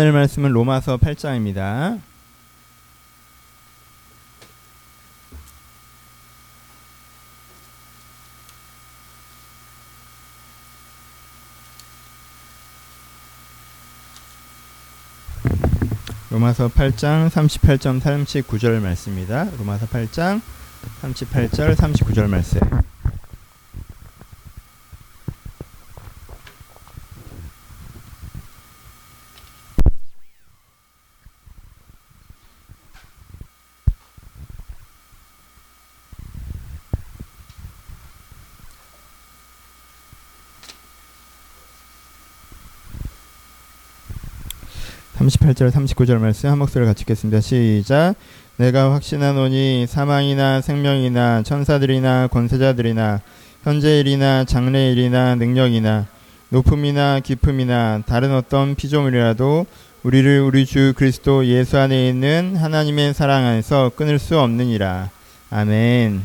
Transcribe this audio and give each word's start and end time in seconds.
오늘 0.00 0.12
말씀은 0.12 0.52
로마서 0.52 0.96
8장입니다. 0.98 2.00
로마서 16.30 16.68
8장 16.68 17.28
38점 17.28 18.00
39절 18.00 18.80
말씀입니다. 18.80 19.48
로마서 19.58 19.86
8장 19.86 20.40
38절 21.02 21.74
39절 21.74 22.28
말씀. 22.28 22.60
38절 45.18 45.72
39절 45.72 46.18
말씀 46.18 46.48
한 46.48 46.58
목소리를 46.58 46.86
같이 46.86 47.02
읽겠습니다. 47.02 47.40
시작. 47.40 48.14
내가 48.56 48.92
확신하노니 48.92 49.86
사망이나 49.88 50.60
생명이나 50.60 51.42
천사들이나 51.42 52.28
권세자들이나 52.28 53.20
현재일이나 53.64 54.44
장래일이나 54.44 55.34
능력이나 55.34 56.06
높음이나 56.50 57.20
깊음이나 57.20 58.02
다른 58.06 58.32
어떤 58.32 58.76
피조물이라도 58.76 59.66
우리를 60.04 60.40
우리 60.40 60.64
주 60.64 60.92
그리스도 60.96 61.44
예수 61.46 61.78
안에 61.78 62.08
있는 62.08 62.56
하나님의 62.56 63.12
사랑 63.12 63.44
안에서 63.44 63.90
끊을 63.96 64.20
수 64.20 64.38
없느니라. 64.38 65.10
아멘. 65.50 66.22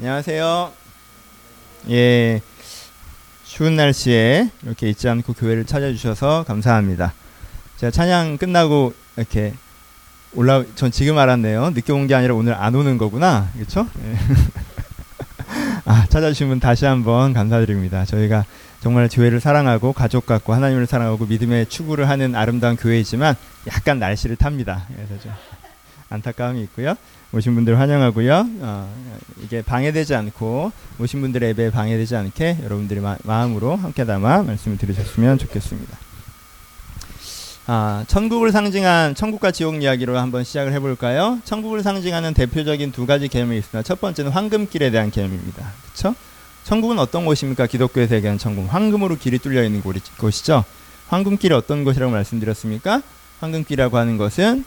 안녕하세요. 0.00 0.72
예. 1.90 2.40
추운 3.44 3.76
날씨에 3.76 4.50
이렇게 4.64 4.90
잊지 4.90 5.08
않고 5.08 5.32
교회를 5.34 5.64
찾아주셔서 5.64 6.44
감사합니다. 6.46 7.14
제가 7.76 7.90
찬양 7.90 8.38
끝나고 8.38 8.94
이렇게 9.16 9.52
올라 10.34 10.64
전 10.74 10.90
지금 10.90 11.18
알았네요. 11.18 11.70
늦게 11.70 11.92
온 11.92 12.06
게 12.06 12.14
아니라 12.14 12.34
오늘 12.34 12.54
안 12.54 12.74
오는 12.74 12.98
거구나. 12.98 13.48
그렇죠? 13.54 13.88
네. 14.02 14.16
아, 15.84 16.04
찾아주신 16.08 16.48
분 16.48 16.60
다시 16.60 16.84
한번 16.84 17.32
감사드립니다. 17.32 18.04
저희가 18.04 18.44
정말 18.80 19.08
교회를 19.10 19.40
사랑하고 19.40 19.92
가족 19.92 20.26
같고 20.26 20.52
하나님을 20.52 20.86
사랑하고 20.86 21.26
믿음의 21.26 21.66
추구를 21.68 22.08
하는 22.08 22.34
아름다운 22.34 22.76
교회이지만 22.76 23.34
약간 23.68 23.98
날씨를 23.98 24.36
탑니다. 24.36 24.86
그래서 24.94 25.22
좀 25.22 25.32
안타까움이 26.08 26.60
있고요. 26.64 26.94
오신 27.32 27.54
분들 27.54 27.78
환영하고요. 27.78 28.46
어, 28.60 28.94
이게 29.42 29.62
방해되지 29.62 30.14
않고 30.14 30.72
오신 30.98 31.20
분들의 31.20 31.50
예배 31.50 31.70
방해되지 31.70 32.16
않게 32.16 32.58
여러분들이 32.62 33.00
마, 33.00 33.16
마음으로 33.24 33.76
함께 33.76 34.04
담아 34.04 34.42
말씀을 34.42 34.78
들으셨으면 34.78 35.38
좋겠습니다. 35.38 35.96
아, 37.68 38.04
천국을 38.06 38.52
상징한 38.52 39.14
천국과 39.16 39.50
지옥 39.50 39.82
이야기로 39.82 40.16
한번 40.18 40.44
시작을 40.44 40.72
해볼까요? 40.74 41.40
천국을 41.44 41.82
상징하는 41.82 42.32
대표적인 42.32 42.92
두 42.92 43.06
가지 43.06 43.26
개념이 43.26 43.58
있습니다. 43.58 43.82
첫 43.82 44.00
번째는 44.00 44.30
황금길에 44.30 44.90
대한 44.90 45.10
개념입니다. 45.10 45.72
그렇죠? 45.82 46.14
천국은 46.62 46.98
어떤 47.00 47.24
곳입니까? 47.24 47.66
기독교에서 47.66 48.14
얘기하는 48.16 48.38
천국. 48.38 48.72
황금으로 48.72 49.16
길이 49.18 49.38
뚫려 49.38 49.64
있는 49.64 49.82
곳이죠. 50.16 50.64
황금길이 51.08 51.54
어떤 51.54 51.82
곳이라고 51.84 52.12
말씀드렸습니까? 52.12 53.02
황금길이라고 53.40 53.96
하는 53.98 54.16
것은 54.16 54.64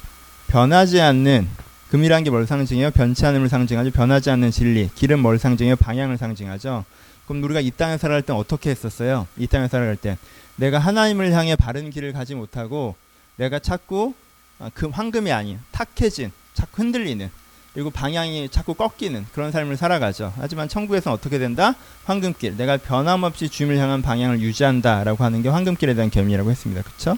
변하지 0.47 0.99
않는 0.99 1.47
금이란 1.91 2.23
게 2.23 2.29
뭘 2.29 2.45
상징해요? 2.45 2.91
변치 2.91 3.25
않음을 3.25 3.47
상징하죠. 3.49 3.91
변하지 3.91 4.29
않는 4.29 4.51
진리. 4.51 4.89
길은 4.93 5.19
뭘 5.19 5.39
상징해요? 5.39 5.75
방향을 5.77 6.17
상징하죠. 6.17 6.83
그럼 7.27 7.43
우리가 7.43 7.61
이 7.61 7.71
땅에 7.71 7.97
살아갈 7.97 8.21
때 8.23 8.33
어떻게 8.33 8.69
했었어요? 8.69 9.25
이 9.37 9.47
땅에 9.47 9.67
살아갈 9.67 9.95
때 9.95 10.17
내가 10.59 10.77
하나님을 10.77 11.31
향해 11.31 11.55
바른 11.55 11.89
길을 11.89 12.13
가지 12.13 12.35
못하고 12.35 12.95
내가 13.37 13.59
자꾸 13.59 14.13
아, 14.59 14.69
그 14.73 14.87
황금이 14.87 15.31
아닌 15.31 15.59
탁해진 15.71 16.31
자꾸 16.53 16.81
흔들리는 16.81 17.29
그리고 17.73 17.91
방향이 17.91 18.49
자꾸 18.49 18.73
꺾이는 18.73 19.25
그런 19.31 19.51
삶을 19.51 19.77
살아가죠. 19.77 20.33
하지만 20.37 20.67
천국에서는 20.67 21.15
어떻게 21.15 21.39
된다? 21.39 21.75
황금길. 22.05 22.57
내가 22.57 22.75
변함없이 22.77 23.47
주님을 23.47 23.77
향한 23.77 24.01
방향을 24.01 24.41
유지한다라고 24.41 25.23
하는 25.23 25.41
게 25.41 25.49
황금길에 25.49 25.93
대한 25.93 26.09
개념이라고 26.09 26.49
했습니다. 26.51 26.81
그렇죠? 26.81 27.17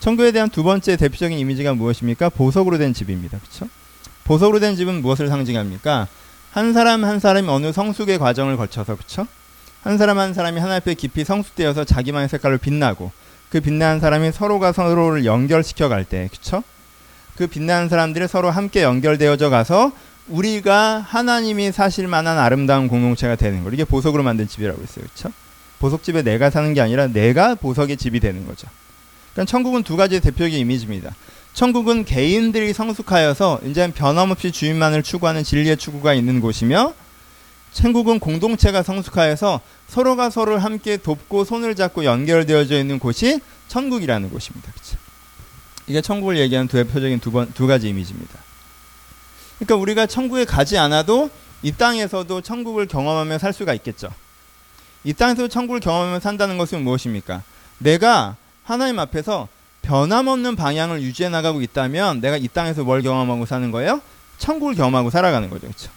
천국에 0.00 0.32
대한 0.32 0.48
두 0.48 0.62
번째 0.62 0.96
대표적인 0.96 1.38
이미지가 1.38 1.74
무엇입니까? 1.74 2.30
보석으로 2.30 2.78
된 2.78 2.94
집입니다. 2.94 3.38
그렇죠? 3.38 3.68
보석으로 4.24 4.60
된 4.60 4.76
집은 4.76 5.02
무엇을 5.02 5.28
상징합니까? 5.28 6.08
한 6.52 6.72
사람 6.72 7.04
한 7.04 7.18
사람이 7.18 7.48
어느 7.48 7.72
성숙의 7.72 8.18
과정을 8.18 8.56
거쳐서 8.56 8.94
그렇죠? 8.94 9.26
한 9.84 9.98
사람 9.98 10.18
한 10.18 10.32
사람이 10.32 10.58
하나 10.58 10.76
앞에 10.76 10.94
깊이 10.94 11.24
성숙되어서 11.24 11.84
자기만의 11.84 12.30
색깔로 12.30 12.56
빛나고 12.56 13.12
그 13.50 13.60
빛나는 13.60 14.00
사람이 14.00 14.32
서로가 14.32 14.72
서로를 14.72 15.26
연결시켜 15.26 15.90
갈 15.90 16.04
때, 16.04 16.28
그쵸? 16.32 16.64
그 17.36 17.46
빛나는 17.46 17.90
사람들이 17.90 18.26
서로 18.26 18.50
함께 18.50 18.82
연결되어져 18.82 19.50
가서 19.50 19.92
우리가 20.28 21.04
하나님이 21.06 21.70
사실 21.70 22.08
만한 22.08 22.38
아름다운 22.38 22.88
공동체가 22.88 23.36
되는 23.36 23.62
거. 23.62 23.70
이게 23.70 23.84
보석으로 23.84 24.22
만든 24.22 24.48
집이라고 24.48 24.82
했어요. 24.82 25.04
그쵸? 25.12 25.30
보석집에 25.80 26.22
내가 26.22 26.48
사는 26.48 26.72
게 26.72 26.80
아니라 26.80 27.08
내가 27.08 27.54
보석의 27.54 27.98
집이 27.98 28.20
되는 28.20 28.46
거죠. 28.46 28.66
그러니까 29.34 29.50
천국은 29.50 29.82
두 29.82 29.96
가지의 29.96 30.22
대표적인 30.22 30.58
이미지입니다. 30.58 31.14
천국은 31.52 32.06
개인들이 32.06 32.72
성숙하여서 32.72 33.60
이제 33.66 33.92
변함없이 33.92 34.50
주인만을 34.50 35.02
추구하는 35.02 35.44
진리의 35.44 35.76
추구가 35.76 36.14
있는 36.14 36.40
곳이며 36.40 36.94
천국은 37.74 38.20
공동체가 38.20 38.82
성숙하여서 38.82 39.60
서로가 39.88 40.30
서로를 40.30 40.62
함께 40.62 40.96
돕고 40.96 41.44
손을 41.44 41.74
잡고 41.74 42.04
연결되어져 42.04 42.78
있는 42.78 42.98
곳이 42.98 43.40
천국이라는 43.68 44.30
곳입니다. 44.30 44.72
그렇죠? 44.72 44.96
이게 45.88 46.00
천국을 46.00 46.38
얘기하는 46.38 46.68
두 46.68 46.76
대표적인 46.82 47.20
두, 47.20 47.30
번, 47.30 47.52
두 47.52 47.66
가지 47.66 47.88
이미지입니다. 47.88 48.38
그러니까 49.58 49.76
우리가 49.76 50.06
천국에 50.06 50.44
가지 50.44 50.78
않아도 50.78 51.30
이 51.62 51.72
땅에서도 51.72 52.40
천국을 52.40 52.86
경험하며 52.86 53.38
살 53.38 53.52
수가 53.52 53.74
있겠죠. 53.74 54.08
이 55.02 55.12
땅에서 55.12 55.48
천국을 55.48 55.80
경험하며 55.80 56.20
산다는 56.20 56.56
것은 56.56 56.82
무엇입니까? 56.82 57.42
내가 57.78 58.36
하나님 58.62 58.98
앞에서 58.98 59.48
변함없는 59.82 60.56
방향을 60.56 61.02
유지해 61.02 61.28
나가고 61.28 61.60
있다면 61.60 62.20
내가 62.20 62.36
이 62.36 62.48
땅에서 62.48 62.84
뭘 62.84 63.02
경험하고 63.02 63.46
사는 63.46 63.70
거예요? 63.70 64.00
천국을 64.38 64.74
경험하고 64.74 65.10
살아가는 65.10 65.50
거죠. 65.50 65.66
그렇죠? 65.66 65.90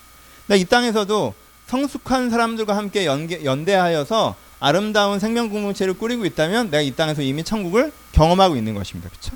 이 0.55 0.65
땅에서도 0.65 1.33
성숙한 1.67 2.29
사람들과 2.29 2.75
함께 2.75 3.05
연계, 3.05 3.44
연대하여서 3.44 4.35
아름다운 4.59 5.19
생명 5.19 5.50
공동체를 5.50 5.94
꾸리고 5.94 6.25
있다면 6.25 6.72
내가 6.72 6.81
이 6.81 6.91
땅에서 6.91 7.22
이미 7.22 7.44
천국을 7.44 7.91
경험하고 8.13 8.55
있는 8.55 8.73
것입니다. 8.73 9.09
그렇죠? 9.09 9.35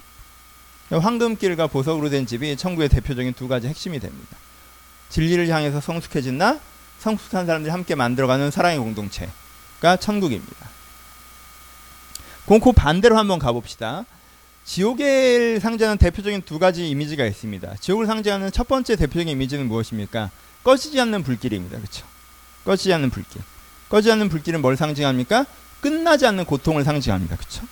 황금길과 0.89 1.67
보석으로 1.67 2.09
된 2.09 2.25
집이 2.25 2.57
천국의 2.57 2.89
대표적인 2.89 3.33
두 3.33 3.47
가지 3.47 3.67
핵심이 3.67 3.99
됩니다. 3.99 4.37
진리를 5.09 5.47
향해서 5.47 5.79
성숙해진다. 5.79 6.59
성숙한 6.99 7.45
사람들이 7.45 7.71
함께 7.71 7.95
만들어가는 7.95 8.51
사랑의 8.51 8.79
공동체가 8.79 9.97
천국입니다. 9.99 10.69
공코 12.45 12.73
반대로 12.73 13.17
한번 13.17 13.39
가봅시다. 13.39 14.05
지옥을 14.65 15.59
상징하는 15.61 15.97
대표적인 15.97 16.43
두 16.43 16.59
가지 16.59 16.89
이미지가 16.89 17.25
있습니다. 17.25 17.75
지옥을 17.79 18.05
상징하는 18.05 18.51
첫 18.51 18.67
번째 18.67 18.95
대표적인 18.95 19.29
이미지는 19.29 19.67
무엇입니까? 19.67 20.29
꺼지지 20.63 20.99
않는 20.99 21.23
불길입니다. 21.23 21.77
그렇죠? 21.77 22.10
꺼지지 22.65 22.93
않는 22.93 23.09
불길. 23.09 23.41
꺼지지 23.89 24.11
않는 24.13 24.29
불길은 24.29 24.61
뭘 24.61 24.77
상징합니까? 24.77 25.45
끝나지 25.81 26.25
않는 26.27 26.45
고통을 26.45 26.83
상징합니다. 26.83 27.35
그렇죠? 27.35 27.63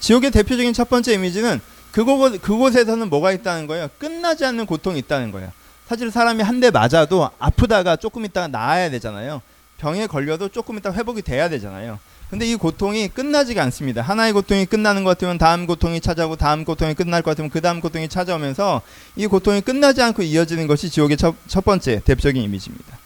지옥의 0.00 0.30
대표적인 0.30 0.72
첫 0.72 0.88
번째 0.88 1.14
이미지는 1.14 1.60
그곳, 1.92 2.40
그곳에서는 2.42 3.08
뭐가 3.08 3.32
있다는 3.32 3.66
거예요? 3.66 3.88
끝나지 3.98 4.44
않는 4.44 4.66
고통이 4.66 4.98
있다는 4.98 5.30
거예요. 5.30 5.52
사실 5.86 6.10
사람이 6.10 6.42
한 6.42 6.60
대 6.60 6.70
맞아도 6.70 7.30
아프다가 7.38 7.96
조금 7.96 8.24
있다가 8.24 8.48
나아야 8.48 8.90
되잖아요. 8.90 9.42
병에 9.78 10.06
걸려도 10.06 10.48
조금 10.48 10.78
있다가 10.78 10.96
회복이 10.96 11.22
돼야 11.22 11.48
되잖아요. 11.48 11.98
근데 12.30 12.46
이 12.50 12.54
고통이 12.56 13.08
끝나지가 13.08 13.62
않습니다. 13.64 14.00
하나의 14.02 14.32
고통이 14.32 14.64
끝나는 14.66 15.04
것 15.04 15.10
같으면 15.10 15.36
다음 15.38 15.66
고통이 15.66 16.00
찾아오고 16.00 16.36
다음 16.36 16.64
고통이 16.64 16.94
끝날 16.94 17.22
것 17.22 17.32
같으면 17.32 17.50
그 17.50 17.60
다음 17.60 17.80
고통이 17.80 18.08
찾아오면서 18.08 18.80
이 19.14 19.26
고통이 19.26 19.60
끝나지 19.60 20.02
않고 20.02 20.22
이어지는 20.22 20.66
것이 20.66 20.88
지옥의 20.90 21.16
첫, 21.18 21.34
첫 21.46 21.64
번째 21.64 22.00
대표적인 22.04 22.42
이미지입니다. 22.42 22.98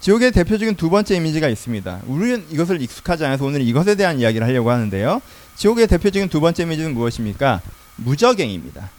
지옥의 0.00 0.32
대표적인 0.32 0.76
두 0.76 0.88
번째 0.88 1.14
이미지가 1.16 1.48
있습니다. 1.48 2.00
우리는 2.06 2.46
이것을 2.50 2.80
익숙하지 2.80 3.24
않아서 3.26 3.44
오늘 3.44 3.60
이것에 3.60 3.96
대한 3.96 4.18
이야기를 4.18 4.46
하려고 4.46 4.70
하는데요. 4.70 5.20
지옥의 5.56 5.88
대표적인 5.88 6.30
두 6.30 6.40
번째 6.40 6.62
이미지는 6.62 6.94
무엇입니까? 6.94 7.60
무적행입니다. 7.96 8.90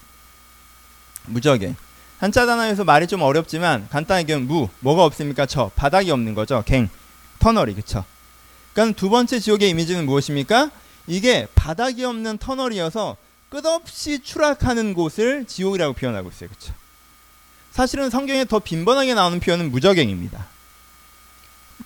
무적행. 1.26 1.76
한자 2.20 2.46
단어에서 2.46 2.84
말이 2.84 3.08
좀 3.08 3.24
어렵지만 3.24 3.88
간단하게 3.90 4.36
무 4.38 4.70
뭐가 4.80 5.04
없습니까? 5.06 5.48
저 5.48 5.72
바닥이 5.76 6.12
없는 6.12 6.36
거죠. 6.36 6.64
갱 6.68 6.88
터널이 7.40 7.74
그쵸. 7.74 8.06
그러니까 8.74 8.96
두 8.96 9.10
번째 9.10 9.40
지옥의 9.40 9.72
이미지는 9.72 10.06
무엇입니까? 10.06 10.70
이게 11.08 11.48
바닥이 11.56 12.06
없는 12.06 12.38
터널이어서 12.38 13.18
끝없이 13.50 14.20
추락하는 14.20 14.94
곳을 14.94 15.46
지옥이라고 15.46 15.94
표현하고 15.94 16.30
있어요. 16.30 16.50
그렇죠? 16.50 16.76
사실은 17.72 18.12
성경에 18.12 18.46
더 18.46 18.60
빈번하게 18.60 19.16
나오는 19.16 19.40
표현은 19.40 19.72
무적행입니다. 19.72 20.46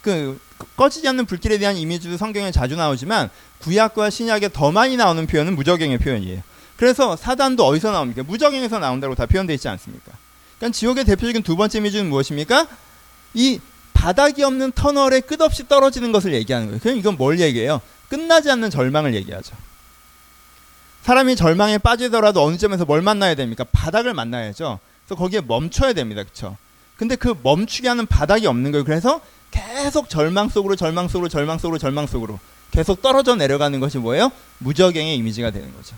그 0.01 0.39
꺼지지 0.75 1.07
않는 1.09 1.25
불길에 1.25 1.57
대한 1.57 1.77
이미지도 1.77 2.17
성경에 2.17 2.51
자주 2.51 2.75
나오지만 2.75 3.29
구약과 3.59 4.09
신약에 4.09 4.49
더 4.49 4.71
많이 4.71 4.97
나오는 4.97 5.25
표현은 5.25 5.55
무적행의 5.55 5.97
표현이에요. 5.99 6.41
그래서 6.77 7.15
사단도 7.15 7.65
어디서 7.65 7.91
나옵니까? 7.91 8.23
무적행에서 8.23 8.79
나온다고 8.79 9.15
다 9.15 9.25
표현되어 9.25 9.53
있지 9.55 9.67
않습니까? 9.69 10.11
그러니까 10.57 10.75
지옥의 10.77 11.05
대표적인 11.05 11.43
두 11.43 11.55
번째 11.55 11.77
이미지는 11.79 12.09
무엇입니까? 12.09 12.67
이 13.33 13.59
바닥이 13.93 14.43
없는 14.43 14.73
터널에 14.73 15.21
끝없이 15.21 15.67
떨어지는 15.67 16.11
것을 16.11 16.33
얘기하는 16.33 16.67
거예요. 16.67 16.79
그럼 16.81 16.97
이건 16.97 17.17
뭘 17.17 17.39
얘기해요? 17.39 17.81
끝나지 18.09 18.51
않는 18.51 18.69
절망을 18.69 19.15
얘기하죠. 19.15 19.55
사람이 21.03 21.35
절망에 21.35 21.77
빠지더라도 21.77 22.43
어느 22.43 22.57
점에서 22.57 22.85
뭘 22.85 23.01
만나야 23.01 23.35
됩니까? 23.35 23.63
바닥을 23.71 24.13
만나야죠. 24.13 24.79
그래서 25.05 25.19
거기에 25.19 25.41
멈춰야 25.41 25.93
됩니다. 25.93 26.23
그렇죠? 26.23 26.57
근데 26.97 27.15
그 27.15 27.35
멈추게 27.43 27.87
하는 27.87 28.05
바닥이 28.05 28.47
없는 28.47 28.71
거예요. 28.71 28.83
그래서 28.83 29.21
계속 29.55 30.09
절망 30.09 30.49
속으로 30.49 30.75
절망 30.75 31.07
속으로 31.07 31.29
절망 31.29 31.57
속으로 31.57 31.77
절망 31.77 32.07
속으로 32.07 32.39
계속 32.71 33.01
떨어져 33.01 33.35
내려가는 33.35 33.79
것이 33.79 33.97
뭐예요? 33.97 34.31
무적행의 34.59 35.15
이미지가 35.15 35.51
되는 35.51 35.73
거죠. 35.73 35.95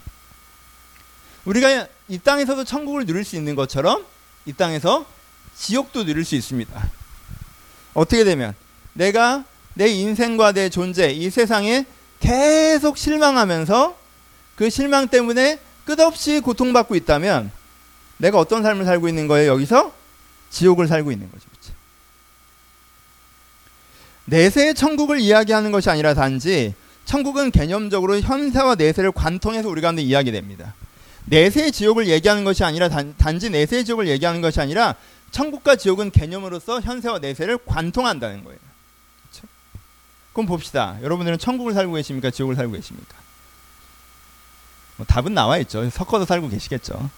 우리가 1.46 1.88
이 2.08 2.20
땅에서도 2.20 2.64
천국을 2.64 3.06
누릴 3.06 3.24
수 3.24 3.36
있는 3.36 3.56
것처럼 3.56 4.06
이 4.46 4.54
땅에서 4.54 5.06
지옥도 5.56 6.06
누릴 6.06 6.24
수 6.24 6.36
있습니다. 6.36 6.90
어떻게 7.94 8.24
되면 8.24 8.54
내가 8.94 9.44
내 9.74 9.88
인생과 9.88 10.52
내 10.52 10.70
존재, 10.70 11.10
이 11.12 11.30
세상에 11.30 11.86
계속 12.20 12.98
실망하면서 12.98 13.98
그 14.56 14.70
실망 14.70 15.08
때문에 15.08 15.60
끝없이 15.86 16.42
고통받고 16.42 16.96
있다면 16.96 17.52
내가 18.18 18.40
어떤 18.40 18.64
삶을 18.64 18.86
살고 18.86 19.08
있는 19.08 19.28
거예요? 19.28 19.52
여기서 19.54 19.94
지옥을 20.50 20.88
살고 20.88 21.12
있는 21.12 21.32
거죠. 21.32 21.47
내세의 24.28 24.76
천국을 24.76 25.20
이야기하는 25.20 25.72
것이 25.72 25.90
아니라 25.90 26.14
단지 26.14 26.74
천국은 27.06 27.52
개념적으로 27.52 28.20
현세와 28.20 28.76
내세를 28.76 29.14
관통해서 29.14 29.70
우리 29.70 29.82
가운데 29.82 30.02
이야기됩니다. 30.02 30.74
내세의 31.26 31.72
지옥을 31.72 32.08
얘기하는 32.08 32.44
것이 32.44 32.64
아니라 32.64 32.90
단, 32.90 33.40
지 33.40 33.50
내세의 33.50 33.86
지옥을 33.86 34.08
얘기하는 34.10 34.42
것이 34.42 34.60
아니라 34.60 34.96
천국과 35.32 35.78
지옥은 35.78 36.12
개념으로서 36.12 36.82
현세와 36.82 37.20
내세를 37.20 37.60
관통한다는 37.66 38.44
거예요. 38.44 38.60
그렇죠? 39.22 39.48
그럼 40.34 40.46
봅시다. 40.46 40.98
여러분들은 41.02 41.38
천국을 41.38 41.74
살고 41.74 41.94
계십니까? 41.94 42.30
지옥을 42.30 42.56
살고 42.56 42.74
계십니까? 42.74 43.16
뭐 44.98 45.06
답은 45.06 45.34
나와 45.34 45.58
있죠. 45.60 45.90
섞어서 45.90 46.26
살고 46.26 46.50
계시겠죠. 46.50 47.10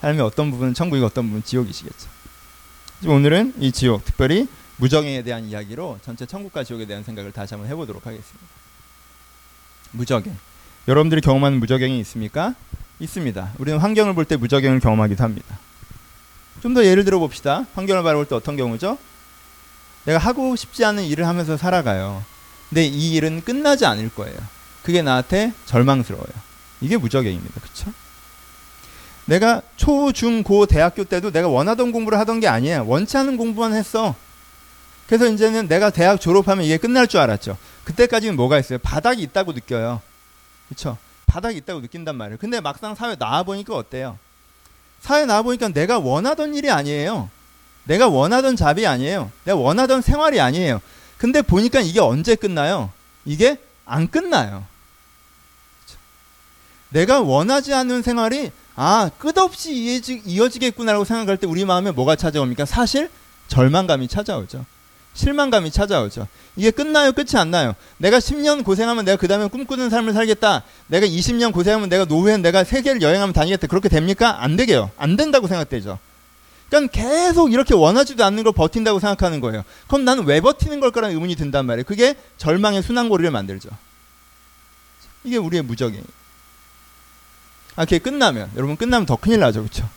삶의 0.00 0.20
어떤 0.22 0.50
부분은 0.50 0.74
천국이고 0.74 1.06
어떤 1.06 1.24
부분은 1.24 1.44
지옥이시겠죠. 1.44 2.08
오늘은 3.06 3.54
이 3.60 3.72
지옥, 3.72 4.04
특별히 4.04 4.48
무정행에 4.78 5.22
대한 5.22 5.44
이야기로 5.44 5.98
전체 6.04 6.24
천국과 6.26 6.64
지옥에 6.64 6.86
대한 6.86 7.02
생각을 7.04 7.32
다시 7.32 7.54
한번 7.54 7.70
해보도록 7.70 8.06
하겠습니다. 8.06 8.46
무적행. 9.92 10.36
여러분들이 10.86 11.20
경험하는 11.20 11.58
무적행이 11.60 11.98
있습니까? 12.00 12.54
있습니다. 13.00 13.52
우리는 13.58 13.78
환경을 13.78 14.14
볼 14.14 14.24
때 14.24 14.36
무적행을 14.36 14.80
경험하기도 14.80 15.22
합니다. 15.22 15.58
좀 16.62 16.74
더 16.74 16.84
예를 16.84 17.04
들어 17.04 17.18
봅시다. 17.18 17.66
환경을 17.74 18.02
바라볼 18.02 18.26
때 18.26 18.34
어떤 18.34 18.56
경우죠? 18.56 18.98
내가 20.04 20.18
하고 20.18 20.56
싶지 20.56 20.84
않은 20.84 21.04
일을 21.04 21.26
하면서 21.26 21.56
살아가요. 21.56 22.24
근데 22.68 22.84
이 22.86 23.12
일은 23.14 23.42
끝나지 23.42 23.84
않을 23.86 24.10
거예요. 24.14 24.36
그게 24.82 25.02
나한테 25.02 25.52
절망스러워요. 25.66 26.26
이게 26.80 26.96
무적행입니다. 26.96 27.60
그렇죠? 27.60 27.92
내가 29.26 29.60
초, 29.76 30.10
중, 30.12 30.42
고, 30.42 30.66
대학교 30.66 31.04
때도 31.04 31.30
내가 31.30 31.48
원하던 31.48 31.92
공부를 31.92 32.18
하던 32.20 32.40
게 32.40 32.48
아니에요. 32.48 32.86
원치 32.86 33.16
않은 33.18 33.36
공부만 33.36 33.74
했어. 33.74 34.14
그래서 35.08 35.26
이제는 35.26 35.68
내가 35.68 35.88
대학 35.88 36.20
졸업하면 36.20 36.66
이게 36.66 36.76
끝날 36.76 37.08
줄 37.08 37.18
알았죠. 37.20 37.56
그때까지는 37.84 38.36
뭐가 38.36 38.58
있어요? 38.58 38.78
바닥이 38.78 39.22
있다고 39.22 39.52
느껴요. 39.52 40.02
그렇죠? 40.68 40.98
바닥이 41.26 41.56
있다고 41.58 41.80
느낀단 41.80 42.14
말이에요. 42.14 42.36
근데 42.38 42.60
막상 42.60 42.94
사회 42.94 43.16
나와 43.16 43.42
보니까 43.42 43.74
어때요? 43.74 44.18
사회 45.00 45.24
나와 45.24 45.40
보니까 45.40 45.68
내가 45.68 45.98
원하던 45.98 46.54
일이 46.54 46.70
아니에요. 46.70 47.30
내가 47.84 48.08
원하던 48.08 48.54
잡이 48.54 48.86
아니에요. 48.86 49.32
내가 49.44 49.56
원하던 49.56 50.02
생활이 50.02 50.40
아니에요. 50.40 50.82
근데 51.16 51.40
보니까 51.40 51.80
이게 51.80 52.00
언제 52.00 52.34
끝나요? 52.34 52.92
이게 53.24 53.56
안 53.86 54.08
끝나요. 54.08 54.66
그렇죠? 55.86 56.00
내가 56.90 57.20
원하지 57.22 57.72
않는 57.72 58.02
생활이 58.02 58.52
아 58.76 59.10
끝없이 59.18 59.74
이어지, 59.74 60.22
이어지겠구나라고 60.26 61.06
생각할 61.06 61.38
때 61.38 61.46
우리 61.46 61.64
마음에 61.64 61.92
뭐가 61.92 62.14
찾아옵니까? 62.14 62.66
사실 62.66 63.10
절망감이 63.48 64.08
찾아오죠. 64.08 64.66
실망감이 65.18 65.72
찾아오죠. 65.72 66.28
이게 66.54 66.70
끝나요? 66.70 67.10
끝이 67.10 67.30
안 67.34 67.50
나요? 67.50 67.74
내가 67.96 68.18
10년 68.18 68.62
고생하면 68.64 69.04
내가 69.04 69.16
그 69.16 69.26
다음에 69.26 69.48
꿈꾸는 69.48 69.90
삶을 69.90 70.12
살겠다. 70.12 70.62
내가 70.86 71.06
20년 71.06 71.52
고생하면 71.52 71.88
내가 71.88 72.04
노후엔 72.04 72.40
내가 72.40 72.62
세계를 72.62 73.02
여행하면 73.02 73.32
다니겠다. 73.32 73.66
그렇게 73.66 73.88
됩니까? 73.88 74.42
안 74.44 74.54
되게요. 74.54 74.92
안 74.96 75.16
된다고 75.16 75.48
생각되죠. 75.48 75.98
그러니까 76.68 76.92
계속 76.92 77.52
이렇게 77.52 77.74
원하지도 77.74 78.24
않는 78.24 78.44
걸 78.44 78.52
버틴다고 78.52 79.00
생각하는 79.00 79.40
거예요. 79.40 79.64
그럼 79.88 80.04
나는 80.04 80.24
왜 80.24 80.40
버티는 80.40 80.78
걸까라는 80.78 81.16
의문이 81.16 81.34
든단 81.34 81.66
말이에요. 81.66 81.84
그게 81.84 82.14
절망의 82.36 82.84
순환고리를 82.84 83.28
만들죠. 83.32 83.70
이게 85.24 85.36
우리의 85.36 85.64
무적이에요. 85.64 86.04
아, 87.74 87.84
그게 87.84 87.98
끝나면 87.98 88.50
여러분 88.54 88.76
끝나면 88.76 89.04
더 89.04 89.16
큰일 89.16 89.40
나죠, 89.40 89.62
그렇죠? 89.62 89.88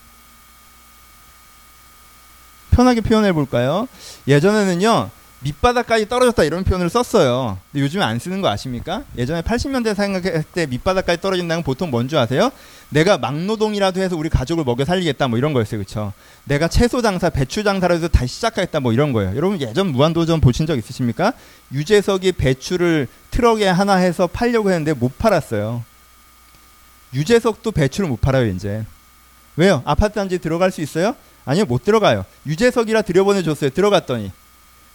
편하게 2.72 3.02
표현해 3.02 3.32
볼까요? 3.32 3.88
예전에는요. 4.28 5.10
밑바닥까지 5.44 6.08
떨어졌다 6.08 6.44
이런 6.44 6.64
표현을 6.64 6.90
썼어요. 6.90 7.58
근데 7.72 7.84
요즘에 7.84 8.04
안 8.04 8.20
쓰는 8.20 8.42
거 8.42 8.50
아십니까? 8.50 9.04
예전에 9.18 9.42
80년대 9.42 9.96
생각할 9.96 10.44
때 10.44 10.68
밑바닥까지 10.68 11.20
떨어진다는 11.20 11.64
보통 11.64 11.90
뭔지 11.90 12.16
아세요? 12.16 12.52
내가 12.90 13.18
막노동이라도 13.18 14.02
해서 14.02 14.16
우리 14.16 14.30
가족을 14.30 14.64
먹여 14.64 14.86
살리겠다 14.86 15.28
뭐 15.30 15.40
이런 15.40 15.54
거였어요. 15.54 15.80
그렇죠? 15.80 16.14
내가 16.44 16.68
채소 16.68 17.02
장사, 17.02 17.30
배추 17.32 17.64
장사라도 17.64 18.08
다시 18.08 18.36
시작하겠다 18.36 18.82
뭐 18.82 18.94
이런 18.94 19.14
거예요. 19.14 19.36
여러분 19.36 19.60
예전 19.60 19.88
무한도전 19.88 20.42
보신 20.42 20.68
적 20.68 20.78
있으십니까? 20.78 21.34
유재석이 21.72 22.34
배추를 22.34 23.08
트럭에 23.32 23.68
하나 23.68 23.96
해서 23.96 24.28
팔려고 24.28 24.70
했는데 24.70 24.94
못 24.94 25.18
팔았어요. 25.18 25.84
유재석도 27.14 27.72
배추를 27.72 28.10
못 28.10 28.22
팔아요, 28.22 28.48
이제. 28.48 28.86
왜요? 29.58 29.82
아파트 29.86 30.16
단지 30.16 30.40
들어갈 30.40 30.72
수 30.72 30.82
있어요? 30.82 31.16
아니요, 31.46 31.66
못 31.66 31.84
들어가요. 31.84 32.26
유재석이라 32.46 33.02
들여보내줬어요. 33.02 33.72
들어갔더니. 33.72 34.32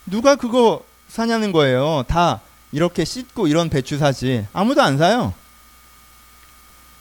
누가 0.07 0.37
그거 0.37 0.85
사냐는 1.09 1.53
거예요. 1.53 2.05
다 2.09 2.41
이렇게 2.73 3.05
씻고 3.05 3.49
이런 3.49 3.69
배추 3.69 3.99
사지. 3.99 4.47
아무도 4.53 4.83
안 4.83 4.99
사요. 4.99 5.35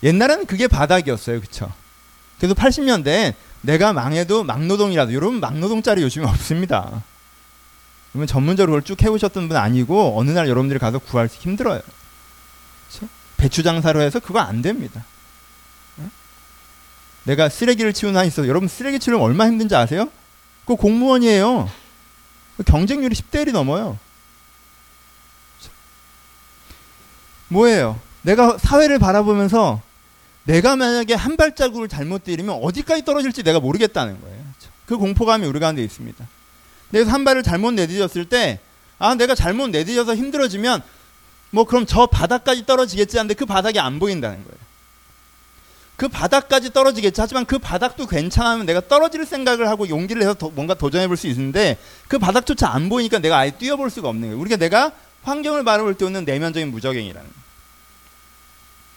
옛날에는 0.04 0.46
그게 0.46 0.68
바닥이었어요. 0.68 1.42
그쵸? 1.42 1.72
그래서 2.38 2.54
80년대 2.54 3.34
내가 3.62 3.94
망해도 3.94 4.44
막노동이라도 4.44 5.14
여러분 5.14 5.40
막노동짜리 5.40 6.02
요즘에 6.02 6.26
없습니다. 6.28 7.04
그러면 8.12 8.28
전문적으로 8.28 8.82
쭉 8.82 9.02
해오셨던 9.02 9.48
분 9.48 9.58
아니고 9.58 10.18
어느 10.18 10.32
날 10.32 10.48
여러분들이 10.48 10.80
가서 10.80 11.00
구하기 11.00 11.36
힘들어요. 11.38 11.82
그쵸? 12.88 13.08
배추 13.38 13.64
장사로 13.64 14.02
해서 14.02 14.20
그거 14.20 14.40
안 14.40 14.62
됩니다. 14.62 15.04
내가 17.26 17.50
쓰레기를 17.50 17.94
치우는 17.94 18.20
한 18.20 18.26
있어. 18.28 18.48
여러분 18.48 18.68
쓰레기 18.68 19.00
치우면 19.00 19.22
얼마 19.22 19.46
힘든지 19.48 19.76
아세요? 19.76 20.10
그 20.66 20.76
공무원이에요. 20.76 21.70
경쟁률이 22.66 23.16
10대 23.16 23.46
1이 23.46 23.52
넘어요. 23.52 24.00
뭐예요? 27.50 28.00
내가 28.22 28.58
사회를 28.58 28.98
바라보면서 29.00 29.82
내가 30.46 30.76
만약에 30.76 31.14
한 31.14 31.38
발자국을 31.38 31.88
잘못 31.88 32.24
들이면 32.24 32.60
어디까지 32.62 33.04
떨어질지 33.04 33.44
내가 33.44 33.60
모르겠다는 33.60 34.22
거예요. 34.22 34.46
그 34.86 34.98
공포감이 34.98 35.46
우리 35.48 35.60
가운데 35.60 35.84
있습니다. 35.84 36.28
내가 36.92 37.12
한 37.12 37.24
발을 37.24 37.44
잘못 37.44 37.72
내딛었을 37.72 38.30
때, 38.30 38.60
아, 39.00 39.16
내가 39.16 39.34
잘못 39.36 39.70
내딛어서 39.70 40.16
힘들어지면, 40.16 40.82
뭐, 41.50 41.66
그럼 41.66 41.86
저 41.88 42.06
바닥까지 42.06 42.66
떨어지겠지 42.66 43.18
하는데 43.18 43.34
그 43.34 43.46
바닥이 43.46 43.80
안 43.80 44.00
보인다는 44.00 44.44
거예요. 44.44 44.65
그 45.96 46.08
바닥까지 46.10 46.74
떨어지겠지. 46.74 47.22
하지만 47.22 47.46
그 47.46 47.58
바닥도 47.58 48.08
괜찮으면 48.08 48.66
내가 48.66 48.82
떨어질 48.82 49.26
생각을 49.26 49.70
하고 49.70 49.88
용기를 49.88 50.20
내서 50.20 50.34
도, 50.34 50.50
뭔가 50.52 50.74
도전해 50.74 51.08
볼 51.08 51.16
수 51.16 51.28
있는데 51.28 51.78
그 52.08 52.20
바닥조차 52.20 52.70
안 52.70 52.90
보이니까 52.90 53.20
내가 53.20 53.38
아예 53.38 53.52
뛰어볼 53.52 53.90
수가 53.90 54.10
없는 54.10 54.30
거예요. 54.30 54.40
우리가 54.40 54.58
내가 54.58 54.92
환경을 55.24 55.64
바라볼 55.64 55.96
때 55.96 56.06
오는 56.06 56.26
내면적인 56.26 56.70
무적행이라는 56.72 57.22
거예요. 57.22 57.46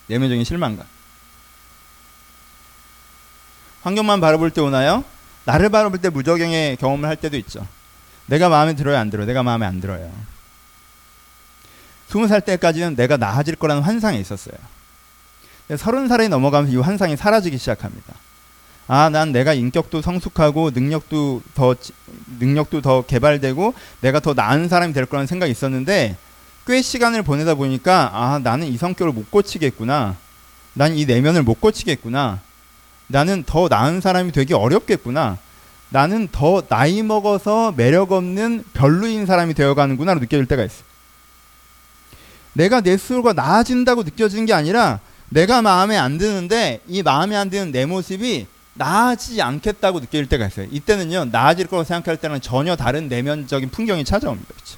내면적인 0.07 0.43
실망감. 0.43 0.85
환경만 3.83 4.19
바라볼 4.19 4.51
때 4.51 4.59
오나요? 4.59 5.05
나를 5.45 5.69
바라볼 5.69 5.99
때 5.99 6.09
무적행의 6.09 6.75
경험을 6.77 7.07
할 7.07 7.15
때도 7.15 7.37
있죠. 7.37 7.65
내가 8.25 8.49
마음에 8.49 8.75
들어요, 8.75 8.97
안 8.97 9.09
들어요? 9.09 9.25
내가 9.25 9.41
마음에 9.41 9.65
안 9.65 9.79
들어요. 9.79 10.11
스무 12.09 12.27
살 12.27 12.41
때까지는 12.41 12.95
내가 12.95 13.17
나아질 13.17 13.55
거라는 13.55 13.83
환상이 13.83 14.19
있었어요. 14.19 14.55
서른 15.77 16.07
살이 16.07 16.29
넘어가면서 16.29 16.73
이 16.73 16.77
환상이 16.77 17.15
사라지기 17.15 17.57
시작합니다. 17.57 18.13
아, 18.87 19.09
난 19.09 19.31
내가 19.31 19.53
인격도 19.53 20.01
성숙하고 20.01 20.71
능력도 20.71 21.43
더 21.53 21.75
능력도 22.39 22.81
더 22.81 23.03
개발되고 23.03 23.73
내가 24.01 24.19
더 24.19 24.33
나은 24.33 24.67
사람이 24.67 24.93
될 24.93 25.05
거라는 25.05 25.27
생각이 25.27 25.51
있었는데 25.51 26.17
꽤 26.65 26.81
시간을 26.81 27.21
보내다 27.21 27.53
보니까 27.53 28.09
아, 28.13 28.39
나는 28.43 28.67
이 28.67 28.77
성격을 28.77 29.13
못 29.13 29.29
고치겠구나. 29.29 30.15
난 30.73 30.95
이 30.95 31.05
내면을 31.05 31.43
못 31.43 31.61
고치겠구나. 31.61 32.39
나는 33.07 33.43
더 33.43 33.67
나은 33.67 34.01
사람이 34.01 34.31
되기 34.31 34.53
어렵겠구나. 34.53 35.37
나는 35.89 36.27
더 36.31 36.61
나이 36.67 37.01
먹어서 37.01 37.73
매력 37.75 38.11
없는 38.11 38.63
별로인 38.73 39.25
사람이 39.25 39.55
되어가는구나로 39.55 40.19
느껴질 40.19 40.45
때가 40.45 40.63
있어. 40.63 40.83
내가 42.53 42.81
내 42.81 42.97
스스로가 42.97 43.33
나아진다고 43.33 44.03
느껴지는 44.03 44.45
게 44.45 44.53
아니라 44.53 44.99
내가 45.29 45.61
마음에 45.61 45.97
안 45.97 46.17
드는데 46.17 46.81
이 46.87 47.03
마음에 47.03 47.35
안 47.35 47.49
드는 47.49 47.71
내 47.71 47.85
모습이 47.85 48.47
나아지지 48.73 49.41
않겠다고 49.41 49.99
느낄 49.99 50.27
때가 50.27 50.47
있어요. 50.47 50.67
이때는요 50.71 51.25
나아질 51.25 51.67
거라고 51.67 51.83
생각할 51.85 52.17
때는 52.17 52.41
전혀 52.41 52.75
다른 52.75 53.09
내면적인 53.09 53.69
풍경이 53.69 54.05
찾아옵니다. 54.05 54.53
그렇죠? 54.53 54.77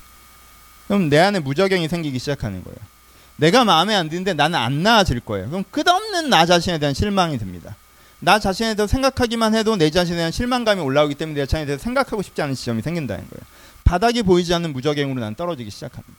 그럼 0.87 1.09
내 1.09 1.19
안에 1.19 1.39
무적행이 1.39 1.87
생기기 1.87 2.19
시작하는 2.19 2.63
거예요. 2.63 2.77
내가 3.37 3.63
마음에 3.63 3.95
안 3.95 4.09
드는데 4.09 4.33
나는 4.33 4.59
안 4.59 4.83
나아질 4.83 5.19
거예요. 5.21 5.49
그럼 5.49 5.63
끝없는 5.71 6.29
나 6.29 6.45
자신에 6.45 6.79
대한 6.79 6.93
실망이 6.93 7.37
듭니다. 7.37 7.75
나 8.19 8.39
자신에 8.39 8.75
대해서 8.75 8.87
생각하기만 8.87 9.55
해도 9.55 9.75
내 9.75 9.89
자신에 9.89 10.17
대한 10.17 10.31
실망감이 10.31 10.81
올라오기 10.81 11.15
때문에 11.15 11.39
내 11.39 11.45
자신에 11.45 11.65
대해서 11.65 11.83
생각하고 11.83 12.21
싶지 12.21 12.41
않은 12.41 12.53
지점이 12.53 12.81
생긴다는 12.81 13.23
거예요. 13.23 13.41
바닥이 13.83 14.21
보이지 14.23 14.53
않는 14.53 14.73
무적행으로 14.73 15.19
난 15.19 15.33
떨어지기 15.33 15.71
시작합니다. 15.71 16.13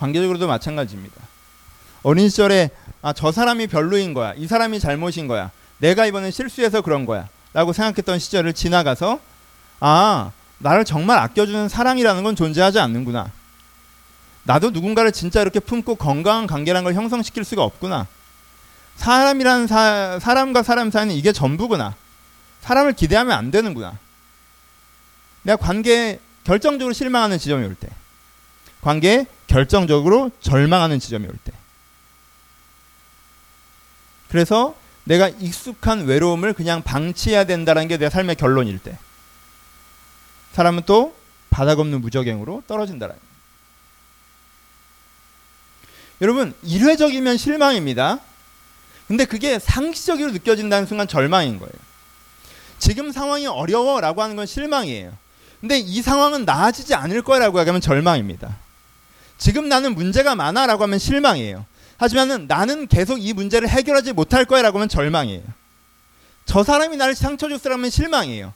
관계적으로도 0.00 0.46
마찬가지입니다. 0.48 1.14
어린 2.02 2.30
시절에 2.30 2.70
아, 3.02 3.12
저 3.12 3.30
사람이 3.30 3.66
별로인 3.66 4.14
거야. 4.14 4.32
이 4.36 4.46
사람이 4.46 4.80
잘못인 4.80 5.28
거야. 5.28 5.50
내가 5.78 6.06
이번에 6.06 6.30
실수해서 6.30 6.80
그런 6.80 7.04
거야. 7.04 7.28
라고 7.52 7.72
생각했던 7.72 8.18
시절을 8.18 8.54
지나가서 8.54 9.20
아, 9.80 10.32
나를 10.58 10.84
정말 10.84 11.18
아껴주는 11.18 11.68
사랑이라는 11.68 12.22
건 12.22 12.34
존재하지 12.34 12.78
않는구나. 12.78 13.30
나도 14.44 14.70
누군가를 14.70 15.12
진짜 15.12 15.42
이렇게 15.42 15.60
품고 15.60 15.96
건강한 15.96 16.46
관계라는 16.46 16.84
걸 16.84 16.94
형성시킬 16.94 17.44
수가 17.44 17.62
없구나. 17.62 18.06
사람이라는 18.96 19.66
사, 19.66 20.18
사람과 20.20 20.62
사람 20.62 20.90
사이는 20.90 21.14
이게 21.14 21.32
전부구나. 21.32 21.94
사람을 22.62 22.94
기대하면 22.94 23.36
안 23.36 23.50
되는구나. 23.50 23.98
내가 25.42 25.56
관계에 25.56 26.20
결정적으로 26.44 26.92
실망하는 26.92 27.38
지점이 27.38 27.64
올 27.66 27.74
때. 27.74 27.88
관계에 28.82 29.26
결정적으로 29.50 30.30
절망하는 30.40 31.00
지점이 31.00 31.26
올 31.26 31.34
때. 31.42 31.52
그래서 34.28 34.76
내가 35.02 35.28
익숙한 35.28 36.04
외로움을 36.04 36.52
그냥 36.52 36.82
방치해야 36.82 37.44
된다는 37.44 37.88
게 37.88 37.98
내 37.98 38.08
삶의 38.08 38.36
결론일 38.36 38.78
때. 38.78 38.96
사람은 40.52 40.84
또 40.86 41.16
바닥 41.50 41.80
없는 41.80 42.00
무적행으로 42.00 42.62
떨어진다라는 42.68 43.20
여러분, 46.20 46.54
일회적이면 46.62 47.36
실망입니다. 47.36 48.20
근데 49.08 49.24
그게 49.24 49.58
상시적으로 49.58 50.30
느껴진다는 50.30 50.86
순간 50.86 51.08
절망인 51.08 51.58
거예요. 51.58 51.72
지금 52.78 53.10
상황이 53.10 53.46
어려워라고 53.48 54.22
하는 54.22 54.36
건 54.36 54.46
실망이에요. 54.46 55.12
근데 55.60 55.78
이 55.78 56.02
상황은 56.02 56.44
나아지지 56.44 56.94
않을 56.94 57.22
거라고 57.22 57.58
하면 57.58 57.80
절망입니다. 57.80 58.56
지금 59.40 59.70
나는 59.70 59.94
문제가 59.94 60.34
많아 60.34 60.66
라고 60.66 60.84
하면 60.84 60.98
실망이에요. 60.98 61.64
하지만은 61.96 62.46
나는 62.46 62.86
계속 62.86 63.18
이 63.18 63.32
문제를 63.32 63.68
해결하지 63.68 64.12
못할 64.12 64.44
거야 64.44 64.62
라고 64.62 64.78
하면 64.78 64.88
절망이에요. 64.88 65.42
저 66.44 66.62
사람이 66.62 66.96
나를 66.98 67.14
상처 67.14 67.48
줬으라면 67.48 67.88
실망이에요. 67.88 68.52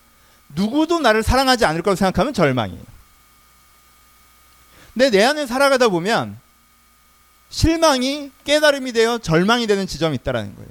누구도 0.54 1.00
나를 1.00 1.22
사랑하지 1.22 1.64
않을 1.64 1.82
거라고 1.82 1.96
생각하면 1.96 2.34
절망이에요. 2.34 2.82
근데 4.92 5.10
내 5.10 5.24
안에 5.24 5.46
살아가다 5.46 5.88
보면 5.88 6.38
실망이 7.48 8.30
깨달음이 8.44 8.92
되어 8.92 9.18
절망이 9.18 9.66
되는 9.66 9.86
지점이 9.86 10.16
있다라는 10.16 10.54
거예요. 10.54 10.70